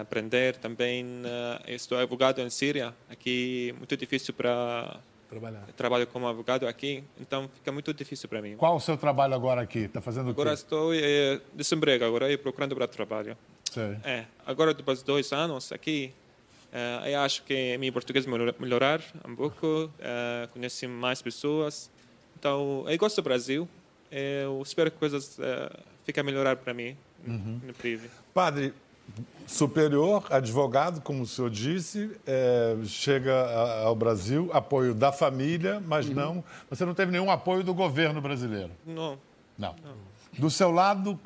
aprender. 0.00 0.56
Também 0.56 1.04
eh, 1.24 1.62
eu 1.68 1.76
estou 1.76 1.98
advogado 1.98 2.40
em 2.40 2.50
Síria, 2.50 2.94
aqui 3.08 3.74
muito 3.78 3.96
difícil 3.96 4.34
para 4.34 4.98
Trabalhar. 5.30 5.62
trabalho 5.76 6.06
como 6.08 6.26
advogado 6.28 6.66
aqui, 6.66 7.04
então 7.20 7.48
fica 7.54 7.70
muito 7.70 7.94
difícil 7.94 8.28
para 8.28 8.42
mim. 8.42 8.56
Qual 8.56 8.74
o 8.76 8.80
seu 8.80 8.96
trabalho 8.96 9.32
agora 9.34 9.60
aqui? 9.62 9.80
Está 9.80 10.00
fazendo 10.00 10.30
Agora 10.30 10.50
o 10.50 10.52
quê? 10.52 10.54
estou 10.60 10.92
eh, 10.92 11.40
desemprego, 11.54 12.04
agora 12.04 12.30
eu 12.30 12.36
procurando 12.38 12.74
para 12.74 12.88
trabalho. 12.88 13.36
Sei. 13.70 13.96
É, 14.02 14.24
agora 14.44 14.74
depois 14.74 14.98
de 14.98 15.04
dois 15.04 15.32
anos 15.32 15.70
aqui, 15.70 16.12
eh, 16.72 17.12
eu 17.14 17.20
acho 17.20 17.44
que 17.44 17.78
meu 17.78 17.92
português 17.92 18.26
melhor- 18.26 18.54
melhorar 18.58 19.00
um 19.26 19.36
pouco, 19.36 19.88
eh, 20.00 20.48
conheci 20.52 20.88
mais 20.88 21.22
pessoas. 21.22 21.88
Então, 22.36 22.84
eu 22.88 22.98
gosto 22.98 23.16
do 23.16 23.22
Brasil. 23.22 23.68
Eu 24.10 24.60
espero 24.64 24.90
que 24.90 24.98
coisas 24.98 25.38
eh, 25.38 25.70
fiquem 26.04 26.22
a 26.22 26.24
melhorar 26.24 26.56
para 26.56 26.74
mim 26.74 26.96
no 27.24 27.72
prive. 27.74 28.10
Padre 28.34 28.74
superior, 29.46 30.24
advogado, 30.30 31.00
como 31.00 31.22
o 31.22 31.26
senhor 31.26 31.50
disse, 31.50 32.10
é, 32.26 32.76
chega 32.84 33.34
ao 33.82 33.94
Brasil, 33.94 34.48
apoio 34.52 34.94
da 34.94 35.10
família, 35.10 35.82
mas 35.86 36.08
não. 36.08 36.44
Você 36.68 36.84
não 36.84 36.94
teve 36.94 37.10
nenhum 37.10 37.30
apoio 37.30 37.64
do 37.64 37.74
governo 37.74 38.20
brasileiro. 38.20 38.70
Não, 38.86 39.18
Não. 39.58 39.74
Do 40.38 40.48
seu 40.48 40.70
lado, 40.70 41.18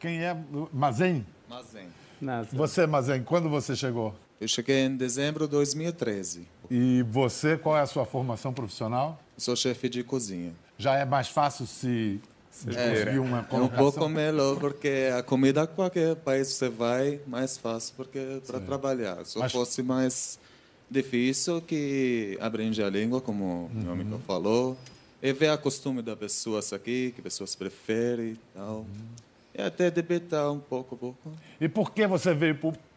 quem 0.00 0.24
é? 0.24 0.36
Mazen? 0.72 1.26
Mazen. 1.48 1.88
Nossa. 2.20 2.56
Você, 2.56 2.86
Mazen, 2.86 3.22
quando 3.22 3.48
você 3.48 3.76
chegou? 3.76 4.14
Eu 4.40 4.48
cheguei 4.48 4.86
em 4.86 4.96
dezembro 4.96 5.44
de 5.46 5.50
2013. 5.52 6.48
E 6.70 7.02
você, 7.02 7.56
qual 7.56 7.76
é 7.76 7.80
a 7.80 7.86
sua 7.86 8.04
formação 8.04 8.52
profissional? 8.52 9.20
Sou 9.36 9.54
chefe 9.54 9.88
de 9.88 10.02
cozinha. 10.02 10.52
Já 10.76 10.94
é 10.94 11.04
mais 11.04 11.28
fácil 11.28 11.66
se, 11.66 12.20
É 12.66 13.20
um 13.20 13.42
colocação? 13.44 13.92
pouco 13.92 14.08
melhor 14.08 14.58
porque 14.58 15.10
a 15.16 15.22
comida 15.22 15.66
qualquer 15.66 16.16
país 16.16 16.48
você 16.48 16.68
vai 16.68 17.20
mais 17.26 17.56
fácil 17.58 17.94
porque 17.96 18.40
para 18.46 18.60
trabalhar. 18.60 19.24
Se 19.24 19.38
Mas- 19.38 19.52
fosse 19.52 19.82
mais 19.82 20.38
difícil 20.90 21.60
que 21.60 22.36
aprende 22.40 22.82
a 22.82 22.88
língua, 22.88 23.20
como 23.20 23.70
meu 23.72 23.92
amigo 23.92 24.20
falou, 24.26 24.76
e 25.22 25.32
ver 25.32 25.48
a 25.50 25.58
costume 25.58 26.00
das 26.02 26.18
pessoas 26.18 26.72
aqui, 26.72 27.12
que 27.14 27.20
pessoas 27.20 27.54
preferem 27.54 28.30
e 28.32 28.38
tal. 28.54 28.86
E 29.54 29.60
até 29.60 29.90
debater 29.90 30.38
um 30.50 30.58
pouco, 30.60 30.96
pouco. 30.96 31.32
E 31.60 31.68
por 31.68 31.90
que 31.92 32.06
você 32.06 32.32
veio 32.32 32.56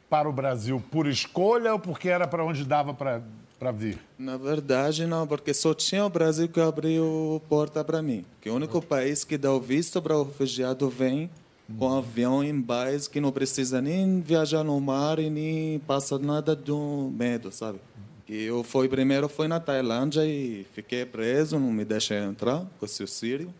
para 0.10 0.30
o 0.30 0.34
Brasil? 0.34 0.82
Por 0.92 1.08
escolha 1.08 1.74
ou 1.74 1.80
porque 1.80 2.10
era 2.10 2.28
para 2.28 2.44
onde 2.46 2.64
dava 2.64 2.94
para 2.94 3.22
vir? 3.70 4.00
Na 4.18 4.38
verdade, 4.38 5.06
não, 5.06 5.28
porque 5.28 5.54
só 5.54 5.74
tinha 5.74 6.04
o 6.04 6.10
Brasil 6.10 6.48
que 6.48 6.60
abriu 6.60 7.40
porta 7.48 7.84
para 7.84 8.02
mim. 8.02 8.26
Que 8.42 8.50
é 8.50 8.52
o 8.52 8.56
único 8.56 8.82
país 8.82 9.24
que 9.24 9.38
dá 9.38 9.54
o 9.54 9.60
visto 9.60 10.02
para 10.02 10.18
o 10.18 10.24
refugiado 10.24 10.90
vem 10.90 11.30
com 11.78 11.96
avião 11.96 12.44
em 12.44 12.60
base 12.60 13.10
que 13.10 13.22
não 13.22 13.32
precisa 13.32 13.82
nem 13.82 14.20
viajar 14.22 14.64
no 14.64 14.80
mar 14.80 15.20
e 15.20 15.30
nem 15.30 15.80
passa 15.80 16.18
nada 16.18 16.56
do 16.56 17.12
medo, 17.14 17.52
sabe? 17.52 17.80
Que 18.26 18.44
eu 18.44 18.64
fui 18.64 18.88
primeiro 18.88 19.30
fui 19.30 19.48
na 19.48 19.60
Tailândia 19.60 20.26
e 20.26 20.66
fiquei 20.74 21.06
preso, 21.06 21.60
não 21.60 21.72
me 21.72 21.86
deixei 21.86 22.18
entrar, 22.18 22.66
com 22.80 22.86
o 22.86 22.90
seu 22.90 23.08
sírio. 23.08 23.54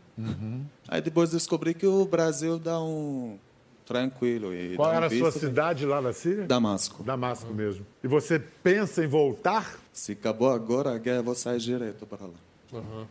Aí 0.88 1.02
depois 1.02 1.32
descobri 1.32 1.74
que 1.74 1.86
o 1.86 2.06
Brasil 2.06 2.60
dá 2.60 2.82
um 2.82 3.38
tranquilo 3.86 4.54
e 4.54 4.76
Qual 4.76 4.90
um 4.90 4.94
era 4.94 5.08
a 5.08 5.10
sua 5.10 5.32
cidade 5.32 5.86
lá 5.86 6.02
na 6.02 6.14
Síria? 6.14 6.46
Damasco. 6.46 7.04
Damasco 7.04 7.54
mesmo. 7.54 7.86
E 8.04 8.08
você 8.08 8.40
pensa 8.40 9.04
em 9.04 9.08
voltar? 9.08 9.81
Se 9.94 10.14
acabou 10.14 10.50
agora 10.50 10.94
a 10.94 10.98
guerra, 10.98 11.18
eu 11.18 11.24
vou 11.24 11.36
sair 11.36 11.60
direto 11.60 12.06
para 12.06 12.26
lá. 12.26 13.08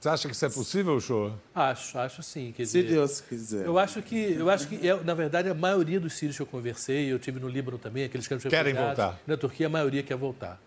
Você 0.00 0.08
acha 0.08 0.28
que 0.28 0.34
isso 0.34 0.44
é 0.44 0.48
possível, 0.48 0.98
show? 1.00 1.32
Acho, 1.54 1.96
acho 1.98 2.22
sim. 2.24 2.52
Quer 2.56 2.66
Se 2.66 2.82
dizer, 2.82 2.94
Deus 2.94 3.20
quiser. 3.20 3.66
Eu 3.66 3.78
acho 3.78 4.02
que, 4.02 4.32
eu 4.32 4.50
acho 4.50 4.66
que 4.66 4.80
na 5.04 5.14
verdade, 5.14 5.48
a 5.48 5.54
maioria 5.54 6.00
dos 6.00 6.14
sírios 6.14 6.34
que 6.34 6.42
eu 6.42 6.46
conversei, 6.46 7.12
eu 7.12 7.18
tive 7.20 7.38
no 7.38 7.48
Líbano 7.48 7.78
também, 7.78 8.04
aqueles 8.04 8.26
que 8.26 8.36
Querem 8.36 8.72
refugiados, 8.72 8.96
voltar. 8.96 9.20
Na 9.26 9.36
Turquia, 9.36 9.66
a 9.66 9.70
maioria 9.70 10.02
quer 10.02 10.16
voltar. 10.16 10.60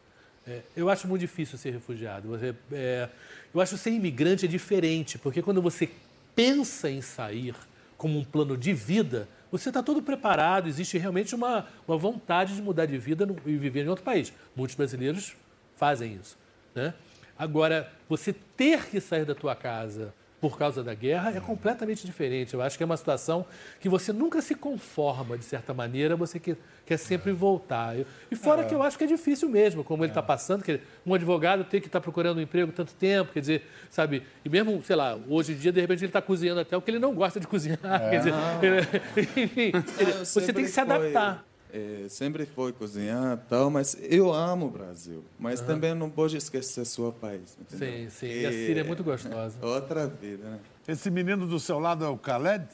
É, 0.47 0.61
eu 0.73 0.89
acho 0.89 1.07
muito 1.07 1.21
difícil 1.21 1.57
ser 1.57 1.71
refugiado. 1.71 2.29
Você, 2.29 2.55
é, 2.71 3.09
eu 3.53 3.59
acho 3.59 3.75
que 3.75 3.81
ser 3.81 3.89
imigrante 3.89 4.45
é 4.45 4.47
diferente, 4.47 5.17
porque 5.17 5.41
quando 5.41 5.61
você 5.61 5.89
pensa 6.35 6.89
em 6.89 7.01
sair 7.01 7.55
como 7.97 8.19
um 8.19 8.23
plano 8.23 8.55
de 8.55 8.71
vida, 8.71 9.27
você 9.57 9.69
está 9.69 9.81
todo 9.83 10.01
preparado, 10.01 10.67
existe 10.67 10.97
realmente 10.97 11.33
uma, 11.35 11.67
uma 11.87 11.97
vontade 11.97 12.55
de 12.55 12.61
mudar 12.61 12.85
de 12.85 12.97
vida 12.97 13.25
no- 13.25 13.37
e 13.45 13.55
viver 13.57 13.85
em 13.85 13.89
outro 13.89 14.03
país. 14.03 14.31
Muitos 14.55 14.75
brasileiros 14.75 15.35
fazem 15.75 16.13
isso. 16.15 16.37
Né? 16.73 16.93
Agora, 17.37 17.91
você 18.07 18.33
ter 18.33 18.85
que 18.87 18.99
sair 18.99 19.25
da 19.25 19.35
tua 19.35 19.55
casa 19.55 20.13
por 20.49 20.59
causa 20.59 20.83
da 20.83 20.93
guerra 20.93 21.31
é 21.35 21.39
completamente 21.39 22.05
diferente. 22.05 22.53
Eu 22.53 22.61
acho 22.61 22.77
que 22.77 22.83
é 22.83 22.85
uma 22.85 22.95
situação 22.97 23.43
que 23.79 23.89
você 23.89 24.13
nunca 24.13 24.43
se 24.43 24.53
conforma, 24.53 25.35
de 25.39 25.43
certa 25.43 25.73
maneira, 25.73 26.15
você 26.15 26.39
quer, 26.39 26.55
quer 26.85 26.97
sempre 26.97 27.31
voltar. 27.31 27.97
Eu- 27.97 28.05
E 28.29 28.35
fora 28.35 28.63
que 28.63 28.73
eu 28.75 28.83
acho 28.83 28.95
que 28.95 29.03
é 29.05 29.07
difícil 29.07 29.49
mesmo, 29.49 29.83
como 29.83 30.03
ele 30.03 30.11
está 30.11 30.21
passando, 30.21 30.63
que 30.63 30.79
um 31.03 31.15
advogado 31.15 31.63
tem 31.63 31.81
que 31.81 31.87
estar 31.87 31.99
procurando 31.99 32.37
um 32.37 32.41
emprego 32.41 32.71
tanto 32.71 32.93
tempo, 32.93 33.33
quer 33.33 33.39
dizer, 33.39 33.63
sabe, 33.89 34.21
e 34.45 34.49
mesmo, 34.49 34.83
sei 34.83 34.95
lá, 34.95 35.17
hoje 35.27 35.53
em 35.53 35.55
dia, 35.55 35.71
de 35.71 35.81
repente, 35.81 36.01
ele 36.01 36.07
está 36.09 36.21
cozinhando 36.21 36.59
até 36.59 36.77
o 36.77 36.81
que 36.81 36.91
ele 36.91 36.99
não 36.99 37.15
gosta 37.15 37.39
de 37.39 37.47
cozinhar, 37.47 37.79
quer 38.11 38.17
dizer, 38.19 38.33
enfim, 39.17 39.71
ele- 39.99 40.11
Eu 40.11 40.25
você 40.25 40.53
tem 40.53 40.63
que 40.63 40.69
se 40.69 40.79
adaptar. 40.79 41.43
É, 41.73 42.05
sempre 42.09 42.45
foi 42.45 42.71
cozinhar 42.71 43.33
e 43.33 43.49
tal, 43.49 43.69
mas 43.69 43.97
eu 44.01 44.33
amo 44.33 44.67
o 44.67 44.69
Brasil. 44.69 45.23
Mas 45.37 45.61
também 45.61 45.93
não 45.93 46.09
pode 46.09 46.37
esquecer 46.37 46.85
seu 46.85 47.11
país. 47.11 47.57
entendeu? 47.59 47.87
Sim, 47.87 48.09
sim. 48.09 48.27
E 48.27 48.45
a 48.45 48.51
Síria 48.51 48.81
é 48.81 48.83
muito 48.83 49.03
gostosa. 49.03 49.55
Outra 49.61 50.07
vida, 50.07 50.49
né? 50.49 50.59
Esse 50.87 51.09
menino 51.09 51.45
do 51.47 51.59
seu 51.59 51.79
lado 51.79 52.05
é 52.05 52.07
o 52.07 52.15
Khaled? 52.15 52.65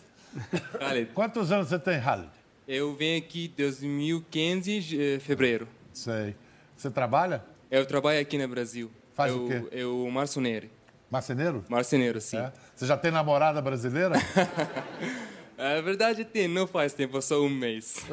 Khaled, 0.78 1.12
Quantos 1.16 1.52
anos 1.52 1.68
você 1.70 1.80
tem, 1.80 2.00
Khaled? 2.00 2.30
eu 2.68 2.96
vim 2.96 3.18
aqui 3.18 3.52
em 3.54 3.58
2015, 3.58 5.02
eh, 5.02 5.20
fevereiro. 5.20 5.68
Sei. 5.92 6.36
Você 6.78 6.90
trabalha? 6.90 7.44
Eu 7.70 7.86
trabalho 7.86 8.20
aqui 8.20 8.38
no 8.38 8.48
Brasil. 8.48 8.90
Faz 9.14 9.32
eu, 9.34 9.46
o 9.46 9.48
quê? 9.48 9.64
Eu 9.72 10.10
marceneiro. 10.10 10.70
Marceneiro? 11.10 11.66
Marceneiro, 11.68 12.22
sim. 12.22 12.38
É? 12.38 12.52
Você 12.74 12.86
já 12.86 12.96
tem 12.96 13.12
namorada 13.12 13.62
brasileira? 13.62 14.16
A 15.64 15.80
verdade 15.80 16.26
tem, 16.26 16.48
não 16.48 16.66
faz 16.66 16.92
tempo, 16.92 17.22
só 17.22 17.40
um 17.40 17.48
mês. 17.50 18.04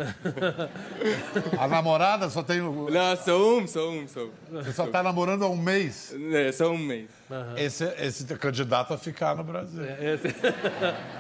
A 1.59 1.67
namorada 1.67 2.29
só 2.29 2.43
tem. 2.43 2.61
o- 2.61 2.91
não, 2.91 3.17
só 3.17 3.59
um, 3.59 3.67
só 3.67 3.91
um, 3.91 4.07
só. 4.07 4.29
Você 4.53 4.73
só 4.75 4.85
está 4.85 5.03
namorando 5.03 5.45
há 5.45 5.49
um 5.49 5.57
mês. 5.57 6.15
É, 6.33 6.53
só 6.53 6.71
um 6.71 6.77
mês. 6.77 7.09
Esse, 7.57 7.85
esse 8.01 8.31
é 8.31 8.37
candidato 8.37 8.93
a 8.93 8.99
ficar 8.99 9.35
no 9.35 9.43
Brasil. 9.45 9.81
Começa 9.89 10.29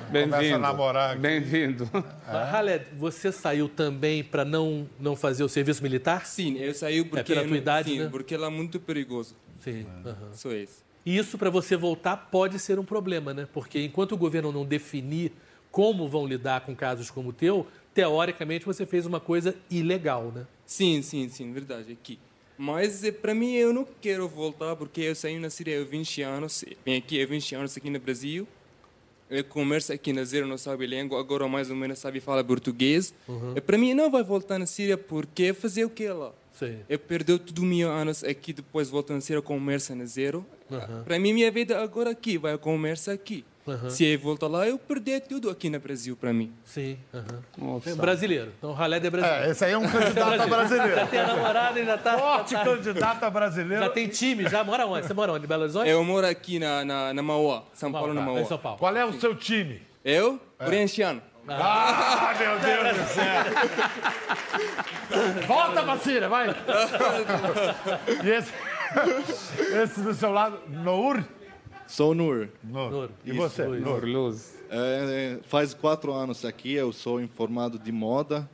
a 0.08 0.10
Bem-vindo. 0.10 0.58
namorar 0.58 1.12
aqui. 1.12 1.20
Bem-vindo. 1.20 1.88
Mas, 1.94 2.54
Haled, 2.54 2.84
você 2.98 3.32
saiu 3.32 3.66
também 3.66 4.22
para 4.22 4.44
não, 4.44 4.86
não 5.00 5.16
fazer 5.16 5.44
o 5.44 5.48
serviço 5.48 5.82
militar? 5.82 6.26
Sim, 6.26 6.58
eu 6.58 6.74
saí 6.74 7.02
porque, 7.04 7.32
pela 7.34 7.46
tua 7.48 7.56
idade, 7.56 7.90
sim, 7.90 8.00
né? 8.00 8.08
porque 8.10 8.36
lá 8.36 8.48
é 8.48 8.50
muito 8.50 8.78
perigoso. 8.78 9.34
Sim. 9.64 9.86
aham. 10.04 10.32
Só 10.32 10.52
isso. 10.52 10.84
E 11.06 11.16
isso, 11.16 11.38
para 11.38 11.48
você 11.48 11.74
voltar, 11.74 12.16
pode 12.30 12.58
ser 12.58 12.78
um 12.78 12.84
problema, 12.84 13.32
né? 13.32 13.48
Porque 13.50 13.82
enquanto 13.82 14.12
o 14.12 14.16
governo 14.18 14.52
não 14.52 14.66
definir 14.66 15.32
como 15.70 16.08
vão 16.08 16.26
lidar 16.26 16.62
com 16.62 16.74
casos 16.74 17.10
como 17.10 17.30
o 17.30 17.32
teu, 17.32 17.66
teoricamente 17.94 18.64
você 18.64 18.86
fez 18.86 19.06
uma 19.06 19.20
coisa 19.20 19.54
ilegal, 19.70 20.32
né? 20.34 20.46
Sim, 20.64 21.02
sim, 21.02 21.28
sim, 21.28 21.52
verdade, 21.52 21.92
aqui. 21.92 22.18
Mas 22.56 23.04
eh, 23.04 23.12
para 23.12 23.34
mim 23.34 23.54
eu 23.54 23.72
não 23.72 23.86
quero 24.00 24.28
voltar 24.28 24.74
porque 24.76 25.00
eu 25.00 25.14
saí 25.14 25.38
na 25.38 25.48
Síria 25.48 25.80
há 25.80 25.84
20 25.84 26.22
anos, 26.22 26.64
vim 26.84 26.96
aqui 26.96 27.22
há 27.22 27.26
20 27.26 27.54
anos 27.54 27.76
aqui 27.76 27.88
no 27.88 28.00
Brasil. 28.00 28.46
Eu 29.30 29.44
começo 29.44 29.92
aqui 29.92 30.12
na 30.12 30.24
Zero, 30.24 30.46
não 30.46 30.56
sabe 30.56 30.86
língua, 30.86 31.20
agora 31.20 31.46
mais 31.46 31.68
ou 31.70 31.76
menos 31.76 31.98
sabe 31.98 32.18
falar 32.18 32.42
português. 32.44 33.12
E 33.54 33.60
para 33.60 33.76
mim 33.76 33.92
não 33.92 34.10
vai 34.10 34.22
voltar 34.22 34.58
na 34.58 34.64
Síria 34.64 34.96
porque 34.96 35.52
fazer 35.52 35.84
o 35.84 35.90
que 35.90 36.08
lá? 36.08 36.32
Sim. 36.54 36.78
Eu 36.88 36.98
perdeu 36.98 37.38
tudo 37.38 37.62
mil 37.62 37.90
anos 37.90 38.24
aqui, 38.24 38.52
depois 38.52 38.88
volto 38.88 39.12
na 39.12 39.20
Síria, 39.20 39.42
começa 39.42 39.94
na 39.94 40.06
Zero. 40.06 40.46
Para 41.04 41.18
mim 41.18 41.34
minha 41.34 41.50
vida 41.50 41.78
agora 41.78 42.10
aqui, 42.10 42.38
vai 42.38 42.56
começar 42.56 43.12
aqui. 43.12 43.44
Se 43.90 44.04
eu 44.04 44.18
voltar 44.18 44.46
lá, 44.48 44.66
eu 44.66 44.78
perder 44.78 45.20
tudo 45.22 45.50
aqui 45.50 45.68
no 45.70 45.78
Brasil 45.80 46.16
para 46.16 46.32
mim. 46.32 46.52
Sim. 46.64 46.98
É 47.86 47.94
brasileiro. 47.94 48.52
Então, 48.58 48.70
o 48.70 48.74
Haled 48.74 49.06
é 49.06 49.10
brasileiro. 49.10 49.44
É, 49.46 49.50
esse 49.50 49.64
aí 49.64 49.72
é 49.72 49.78
um 49.78 49.88
candidato 49.88 50.40
a 50.42 50.46
brasileiro. 50.46 50.94
Já 50.94 51.06
tem 51.06 51.20
a 51.20 51.26
namorada 51.26 51.80
e 51.80 51.84
já 51.84 51.98
tá. 51.98 52.18
Forte 52.18 52.52
já, 52.52 52.58
tá- 52.58 52.64
candidato 52.64 53.22
a 53.24 53.30
brasileiro. 53.30 53.84
já 53.84 53.90
tem 53.90 54.08
time, 54.08 54.48
já 54.48 54.62
mora 54.64 54.86
onde? 54.86 55.06
Você 55.06 55.14
mora 55.14 55.32
onde? 55.32 55.46
Belo 55.46 55.62
Horizonte? 55.62 55.88
Eu 55.88 56.02
moro 56.04 56.26
aqui 56.26 56.58
na, 56.58 56.84
na, 56.84 57.14
na 57.14 57.22
Mauá, 57.22 57.62
São 57.74 57.90
Paulo, 57.92 58.14
na 58.14 58.20
Tá, 58.20 58.26
Mauá. 58.26 58.40
em 58.40 58.44
São 58.46 58.58
Paulo. 58.58 58.78
Qual 58.78 58.96
é 58.96 59.04
o 59.04 59.12
seu 59.20 59.34
time? 59.34 59.82
Eu? 60.04 60.40
Corinthians. 60.58 61.20
Ah, 61.50 62.34
meu 62.38 62.58
Deus 62.58 62.96
do 62.98 63.04
céu! 63.14 63.44
Volta, 65.46 65.82
Macira, 65.82 66.28
vai! 66.28 66.48
E 68.22 68.28
esse, 68.30 68.52
esse 69.82 70.00
do 70.02 70.12
seu 70.14 70.30
lado, 70.30 70.58
Nour? 70.68 71.24
Sou 71.88 72.14
Nur. 72.14 72.48
Nour. 72.62 72.90
Nur. 72.90 73.10
E 73.24 73.32
você? 73.32 73.64
Luiz. 73.64 73.82
Nour. 73.82 74.04
Luz. 74.04 74.54
É, 74.70 75.38
faz 75.44 75.72
quatro 75.72 76.12
anos 76.12 76.44
aqui, 76.44 76.74
eu 76.74 76.92
sou 76.92 77.20
informado 77.20 77.78
de 77.78 77.90
moda. 77.90 78.48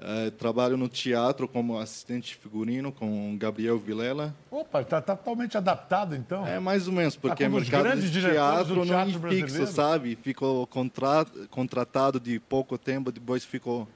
É, 0.00 0.30
trabalho 0.30 0.76
no 0.76 0.88
teatro 0.88 1.48
como 1.48 1.76
assistente 1.76 2.36
figurino 2.36 2.92
com 2.92 3.36
Gabriel 3.36 3.78
Vilela. 3.78 4.32
Opa, 4.48 4.82
está 4.82 5.00
totalmente 5.00 5.56
adaptado, 5.56 6.14
então. 6.14 6.46
É 6.46 6.60
mais 6.60 6.86
ou 6.86 6.92
menos, 6.92 7.16
porque 7.16 7.42
como 7.42 7.56
o 7.56 7.60
mercado 7.60 7.82
grandes 7.82 8.04
de 8.04 8.20
diretores 8.20 8.36
teatro 8.36 8.74
do 8.74 8.80
não 8.80 8.86
teatro 8.86 9.10
é 9.10 9.12
fixo, 9.12 9.40
brasileiro. 9.40 9.72
sabe? 9.72 10.18
Ficou 10.22 10.66
contra, 10.68 11.26
contratado 11.50 12.20
de 12.20 12.38
pouco 12.38 12.78
tempo, 12.78 13.10
depois 13.10 13.44
ficou 13.44 13.88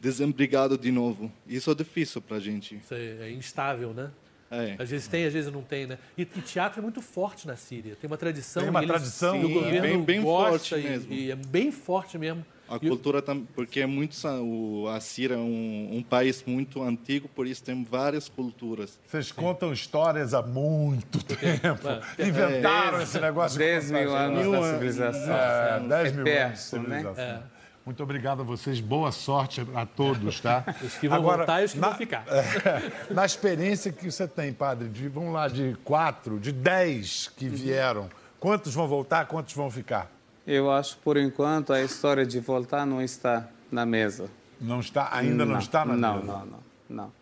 desempregado 0.00 0.76
de 0.76 0.90
novo. 0.90 1.30
Isso 1.46 1.70
é 1.70 1.74
difícil 1.76 2.20
para 2.20 2.38
a 2.38 2.40
gente. 2.40 2.74
Isso 2.76 2.94
é 2.94 3.30
instável, 3.30 3.94
né? 3.94 4.10
É. 4.50 4.76
Às 4.78 4.88
vezes 4.90 5.08
tem, 5.08 5.24
às 5.26 5.32
vezes 5.32 5.52
não 5.52 5.62
tem, 5.62 5.86
né? 5.86 5.98
E, 6.16 6.22
e 6.22 6.24
teatro 6.26 6.80
é 6.80 6.82
muito 6.82 7.02
forte 7.02 7.46
na 7.46 7.56
Síria. 7.56 7.96
Tem 8.00 8.06
uma 8.08 8.16
tradição. 8.16 8.62
Tem 8.62 8.70
uma 8.70 8.80
eles- 8.80 8.90
tradição. 8.90 9.36
E 9.36 9.44
o 9.44 9.48
Sim, 9.48 9.54
governo 9.54 9.80
bem- 9.80 10.02
bem 10.02 10.22
gosta 10.22 10.50
forte 10.50 10.74
e- 10.74 10.88
mesmo. 10.90 11.12
E, 11.12 11.30
é 11.32 11.36
bem 11.36 11.72
forte 11.72 12.16
mesmo. 12.16 12.44
A 12.68 12.76
E 12.76 12.80
cultura 12.80 13.22
também, 13.22 13.46
porque 13.54 13.78
é 13.80 13.86
muito 13.86 14.16
o, 14.42 14.88
a 14.88 14.98
Síria 14.98 15.34
é 15.34 15.38
um, 15.38 15.88
um 15.98 16.02
país 16.02 16.42
muito 16.44 16.82
antigo, 16.82 17.28
por 17.28 17.46
isso 17.46 17.62
tem 17.62 17.84
várias 17.84 18.28
culturas. 18.28 18.98
Vocês 19.06 19.30
contam 19.30 19.72
histórias 19.72 20.34
há 20.34 20.42
muito 20.42 21.22
tempo. 21.24 21.86
Inventaram 22.18 23.00
esse 23.00 23.20
negócio. 23.20 23.58
de 23.58 23.64
10 23.64 23.90
mil 23.92 24.14
anos 24.16 24.50
da 24.52 24.72
civilização. 24.72 25.36
É, 25.36 25.80
10 25.80 26.12
mil 26.12 26.26
É 26.26 26.42
anos 26.44 26.64
de 26.64 26.70
perto, 26.70 26.88
né? 26.88 26.96
civilização. 27.00 27.42
Muito 27.86 28.02
obrigado 28.02 28.40
a 28.40 28.44
vocês. 28.44 28.80
Boa 28.80 29.12
sorte 29.12 29.64
a 29.72 29.86
todos, 29.86 30.40
tá? 30.40 30.64
Os 30.82 30.96
que 30.96 31.08
vão 31.08 31.22
voltar 31.22 31.62
e 31.62 31.66
os 31.66 31.72
que 31.72 31.78
vão 31.78 31.94
ficar. 31.94 32.24
é, 32.26 33.14
na 33.14 33.24
experiência 33.24 33.92
que 33.92 34.10
você 34.10 34.26
tem, 34.26 34.52
padre, 34.52 34.88
de, 34.88 35.08
vamos 35.08 35.32
lá, 35.32 35.46
de 35.46 35.76
quatro, 35.84 36.40
de 36.40 36.50
dez 36.50 37.30
que 37.36 37.48
vieram, 37.48 38.10
quantos 38.40 38.74
vão 38.74 38.88
voltar, 38.88 39.26
quantos 39.26 39.54
vão 39.54 39.70
ficar? 39.70 40.10
Eu 40.44 40.68
acho, 40.68 40.98
por 40.98 41.16
enquanto, 41.16 41.72
a 41.72 41.80
história 41.80 42.26
de 42.26 42.40
voltar 42.40 42.84
não 42.84 43.00
está 43.00 43.48
na 43.70 43.86
mesa. 43.86 44.28
Não 44.60 44.80
está, 44.80 45.08
ainda 45.12 45.46
não, 45.46 45.56
está 45.56 45.84
na 45.84 45.96
não, 45.96 46.14
mesa? 46.16 46.26
Não, 46.26 46.44
não, 46.44 46.58
não. 46.90 47.12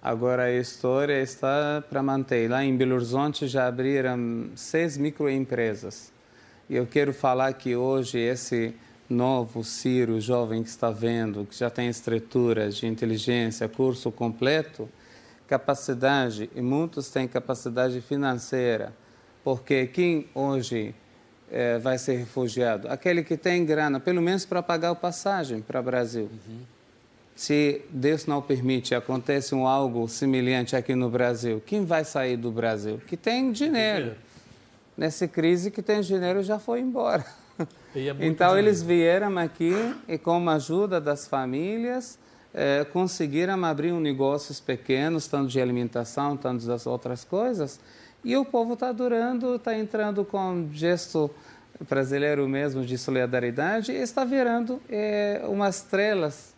Agora 0.00 0.44
a 0.44 0.52
história 0.52 1.20
está 1.20 1.82
para 1.90 2.00
manter. 2.00 2.48
Lá 2.48 2.64
em 2.64 2.76
Belo 2.76 2.94
Horizonte 2.94 3.48
já 3.48 3.66
abriram 3.66 4.50
seis 4.54 4.96
microempresas. 4.96 6.12
E 6.70 6.76
eu 6.76 6.86
quero 6.86 7.12
falar 7.12 7.52
que 7.54 7.74
hoje 7.74 8.20
esse 8.20 8.72
novo 9.12 9.62
Ciro 9.62 10.20
jovem 10.20 10.62
que 10.62 10.68
está 10.68 10.90
vendo, 10.90 11.44
que 11.44 11.56
já 11.56 11.70
tem 11.70 11.88
estruturas 11.88 12.76
de 12.76 12.86
inteligência, 12.86 13.68
curso 13.68 14.10
completo, 14.10 14.88
capacidade, 15.46 16.50
e 16.54 16.60
muitos 16.60 17.10
têm 17.10 17.28
capacidade 17.28 18.00
financeira, 18.00 18.92
porque 19.44 19.86
quem 19.86 20.26
hoje 20.34 20.94
eh, 21.50 21.78
vai 21.78 21.98
ser 21.98 22.16
refugiado? 22.16 22.88
Aquele 22.88 23.22
que 23.22 23.36
tem 23.36 23.64
grana, 23.64 24.00
pelo 24.00 24.22
menos 24.22 24.46
para 24.46 24.62
pagar 24.62 24.90
a 24.90 24.94
passagem 24.94 25.60
para 25.60 25.80
o 25.80 25.82
Brasil. 25.82 26.30
Se 27.34 27.82
Deus 27.90 28.26
não 28.26 28.40
permite, 28.40 28.94
acontece 28.94 29.54
um 29.54 29.66
algo 29.66 30.08
semelhante 30.08 30.74
aqui 30.76 30.94
no 30.94 31.10
Brasil, 31.10 31.62
quem 31.64 31.84
vai 31.84 32.04
sair 32.04 32.36
do 32.36 32.50
Brasil? 32.50 33.00
Que 33.06 33.16
tem 33.16 33.52
dinheiro. 33.52 34.16
Nessa 34.96 35.26
crise, 35.26 35.70
que 35.70 35.82
tem 35.82 36.00
dinheiro 36.00 36.42
já 36.42 36.58
foi 36.58 36.80
embora. 36.80 37.24
Então, 37.94 38.48
dinheiro. 38.48 38.58
eles 38.58 38.82
vieram 38.82 39.38
aqui 39.38 39.74
e, 40.08 40.16
com 40.16 40.48
a 40.48 40.54
ajuda 40.54 41.00
das 41.00 41.26
famílias, 41.26 42.18
eh, 42.54 42.86
conseguiram 42.92 43.64
abrir 43.64 43.92
um 43.92 44.00
negócios 44.00 44.60
pequenos, 44.60 45.26
tanto 45.26 45.48
de 45.48 45.60
alimentação, 45.60 46.36
tanto 46.36 46.66
das 46.66 46.86
outras 46.86 47.24
coisas. 47.24 47.78
E 48.24 48.36
o 48.36 48.44
povo 48.44 48.74
está 48.74 48.92
durando, 48.92 49.56
está 49.56 49.76
entrando 49.76 50.24
com 50.24 50.38
um 50.38 50.72
gesto 50.72 51.30
brasileiro 51.88 52.48
mesmo 52.48 52.84
de 52.84 52.96
solidariedade 52.96 53.92
e 53.92 53.96
está 53.96 54.24
virando 54.24 54.80
eh, 54.88 55.42
umas 55.46 55.76
estrelas. 55.76 56.54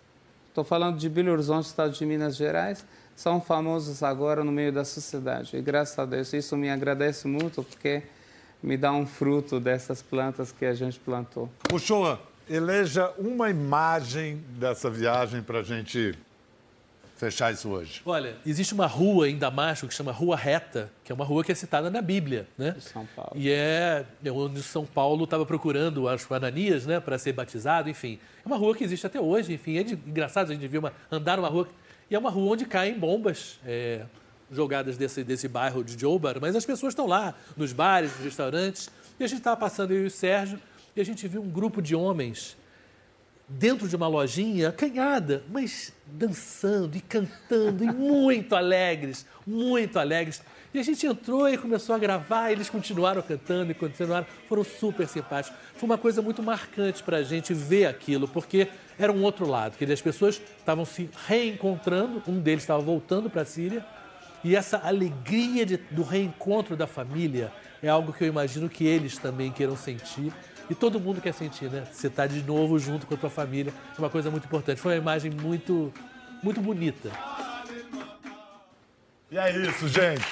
Estou 0.49 0.65
falando 0.65 0.99
de 0.99 1.09
Belo 1.09 1.33
Horizonte, 1.33 1.67
estado 1.67 1.93
de 1.93 2.07
Minas 2.07 2.37
Gerais, 2.37 2.85
são 3.17 3.41
famosos 3.41 4.03
agora 4.03 4.45
no 4.45 4.53
meio 4.53 4.73
da 4.73 4.85
sociedade. 4.85 5.57
E 5.57 5.63
graças 5.63 5.99
a 5.99 6.05
Deus, 6.05 6.33
isso 6.33 6.57
me 6.57 6.71
agradece 6.71 7.27
muito, 7.27 7.63
porque 7.63 8.03
me 8.65 8.79
dá 8.79 8.93
um 8.93 9.07
fruto 9.07 9.61
dessas 9.61 10.01
plantas 10.01 10.51
que 10.51 10.65
a 10.65 10.73
gente 10.73 10.99
plantou. 10.99 11.51
Uchoa, 11.71 12.19
eleja 12.49 13.13
uma 13.19 13.51
imagem 13.51 14.43
dessa 14.59 14.89
viagem 14.89 15.43
para 15.43 15.59
a 15.59 15.63
gente 15.63 16.15
fechar 17.15 17.53
isso 17.53 17.69
hoje. 17.69 18.01
Olha, 18.07 18.37
existe 18.45 18.73
uma 18.73 18.87
rua 18.87 19.29
em 19.29 19.37
Damasco 19.37 19.87
que 19.87 19.93
chama 19.93 20.11
Rua 20.13 20.35
Reta, 20.35 20.91
que 21.05 21.13
é 21.13 21.15
uma 21.15 21.27
rua 21.27 21.45
que 21.45 21.53
é 21.53 21.55
citada 21.55 21.91
na 21.91 22.01
Bíblia, 22.01 22.49
né? 22.57 22.71
De 22.71 22.83
São 22.83 23.07
Paulo. 23.15 23.33
E 23.35 23.51
é 23.51 24.07
é 24.25 24.33
onde 24.33 24.63
São 24.63 24.87
Paulo 24.87 25.25
estava 25.25 25.45
procurando 25.45 26.09
acho, 26.09 26.27
o 26.33 26.35
Ananias, 26.35 26.87
né, 26.87 26.99
para 26.99 27.19
ser 27.19 27.35
batizado, 27.35 27.91
enfim. 27.91 28.19
É 28.43 28.49
uma 28.49 28.57
rua 28.57 28.75
que 28.75 28.83
existe 28.83 29.07
até 29.07 29.21
hoje, 29.21 29.53
enfim. 29.53 29.77
É 29.77 29.83
de, 29.83 29.93
engraçado 29.93 30.51
a 30.51 30.55
gente 30.55 30.67
viu 30.67 30.81
uma, 30.81 30.93
andar 31.13 31.37
numa 31.37 31.49
rua. 31.49 31.69
E 32.11 32.15
é 32.15 32.19
uma 32.19 32.31
rua 32.31 32.55
onde 32.55 32.65
caem 32.65 32.99
bombas 32.99 33.59
é, 33.67 34.05
jogadas 34.51 34.97
desse, 34.97 35.25
desse 35.25 35.49
bairro 35.49 35.83
de 35.83 35.99
Jobar, 35.99 36.41
mas 36.41 36.55
as 36.55 36.65
pessoas 36.65 36.93
estão 36.93 37.07
lá, 37.07 37.35
nos 37.57 37.73
bares, 37.73 38.13
nos 38.13 38.25
restaurantes. 38.25 38.91
E 39.19 39.25
a 39.25 39.27
gente 39.27 39.39
estava 39.39 39.57
passando, 39.57 39.93
eu 39.93 40.05
e 40.05 40.07
o 40.07 40.11
Sérgio, 40.11 40.61
e 40.97 41.01
a 41.01 41.05
gente 41.05 41.27
viu 41.27 41.43
um 41.43 41.49
grupo 41.49 41.81
de 41.81 41.95
homens 41.95 42.57
dentro 43.49 43.89
de 43.89 43.95
uma 43.95 44.09
lojinha, 44.09 44.71
acanhada, 44.71 45.45
mas 45.51 45.93
dançando 46.07 46.97
e 46.97 47.01
cantando 47.01 47.85
e 47.85 47.87
muito 47.87 48.55
alegres, 48.57 49.27
muito 49.47 49.99
alegres. 49.99 50.43
E 50.73 50.79
a 50.79 50.83
gente 50.83 51.07
entrou 51.07 51.49
e 51.49 51.57
começou 51.57 51.95
a 51.95 51.99
gravar, 51.99 52.51
eles 52.51 52.69
continuaram 52.69 53.23
cantando 53.23 53.71
e 53.71 53.75
continuaram, 53.75 54.27
foram 54.49 54.65
super 54.65 55.07
simpáticos. 55.07 55.57
Foi 55.77 55.87
uma 55.87 55.99
coisa 55.99 56.21
muito 56.21 56.43
marcante 56.43 57.03
para 57.03 57.19
a 57.19 57.23
gente 57.23 57.55
ver 57.55 57.87
aquilo, 57.87 58.27
porque 58.27 58.69
era 58.99 59.13
um 59.13 59.23
outro 59.23 59.47
lado, 59.47 59.77
que 59.77 59.85
as 59.85 60.03
pessoas 60.03 60.41
estavam 60.59 60.85
se 60.85 61.09
reencontrando, 61.29 62.23
um 62.27 62.41
deles 62.41 62.65
estava 62.65 62.83
voltando 62.83 63.31
para 63.31 63.43
a 63.43 63.45
Síria, 63.45 63.87
e 64.45 64.55
essa 64.55 64.77
alegria 64.79 65.65
de- 65.67 65.79
do 65.79 66.03
reencontro 66.03 66.77
da 66.77 66.87
família 66.87 67.51
é 67.83 67.89
algo 67.89 68.13
que 68.13 68.23
eu 68.23 68.29
imagino 68.29 68.69
que 68.69 68.87
eles 68.87 69.17
também 69.19 69.51
queiram 69.51 69.77
sentir. 69.77 70.33
E 70.71 70.75
todo 70.75 71.01
mundo 71.01 71.21
quer 71.21 71.35
sentir, 71.35 71.71
né? 71.71 71.87
Você 71.93 72.07
está 72.07 72.27
de 72.27 72.43
novo 72.43 72.79
junto 72.79 73.07
com 73.07 73.15
a 73.15 73.17
tua 73.17 73.29
família. 73.31 73.73
É 73.97 73.99
uma 74.01 74.09
coisa 74.09 74.31
muito 74.31 74.45
importante. 74.45 74.81
Foi 74.81 74.93
uma 74.93 74.99
imagem 74.99 75.31
muito, 75.31 75.93
muito 76.43 76.61
bonita. 76.61 77.11
E 79.31 79.37
é 79.37 79.51
isso, 79.51 79.89
gente. 79.89 80.25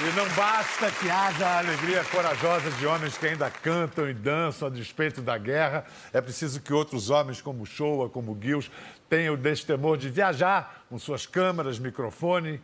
E 0.00 0.16
não 0.16 0.28
basta 0.28 0.88
que 0.92 1.10
haja 1.10 1.44
a 1.44 1.58
alegria 1.58 2.04
corajosa 2.04 2.70
de 2.70 2.86
homens 2.86 3.18
que 3.18 3.26
ainda 3.26 3.50
cantam 3.50 4.08
e 4.08 4.14
dançam 4.14 4.68
a 4.68 4.70
despeito 4.70 5.20
da 5.20 5.36
guerra. 5.36 5.84
É 6.12 6.20
preciso 6.20 6.60
que 6.60 6.72
outros 6.72 7.10
homens, 7.10 7.40
como 7.40 7.66
Shoa, 7.66 8.08
como 8.08 8.38
Gils, 8.40 8.70
tenham 9.08 9.34
o 9.34 9.36
destemor 9.36 9.96
de 9.96 10.08
viajar 10.08 10.84
com 10.88 10.98
suas 10.98 11.26
câmeras, 11.26 11.78
microfone, 11.78 12.60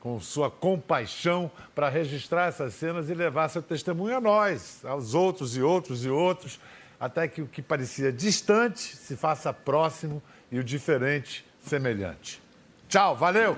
com 0.00 0.20
sua 0.20 0.50
compaixão 0.50 1.50
para 1.74 1.88
registrar 1.88 2.48
essas 2.48 2.74
cenas 2.74 3.10
e 3.10 3.14
levar 3.14 3.48
seu 3.48 3.62
testemunho 3.62 4.16
a 4.16 4.20
nós, 4.20 4.84
aos 4.84 5.14
outros 5.14 5.56
e 5.56 5.62
outros 5.62 6.04
e 6.04 6.08
outros, 6.08 6.60
até 7.00 7.26
que 7.28 7.42
o 7.42 7.46
que 7.46 7.62
parecia 7.62 8.12
distante 8.12 8.96
se 8.96 9.16
faça 9.16 9.52
próximo 9.52 10.22
e 10.50 10.58
o 10.58 10.64
diferente 10.64 11.44
semelhante. 11.60 12.40
Tchau, 12.88 13.16
valeu! 13.16 13.56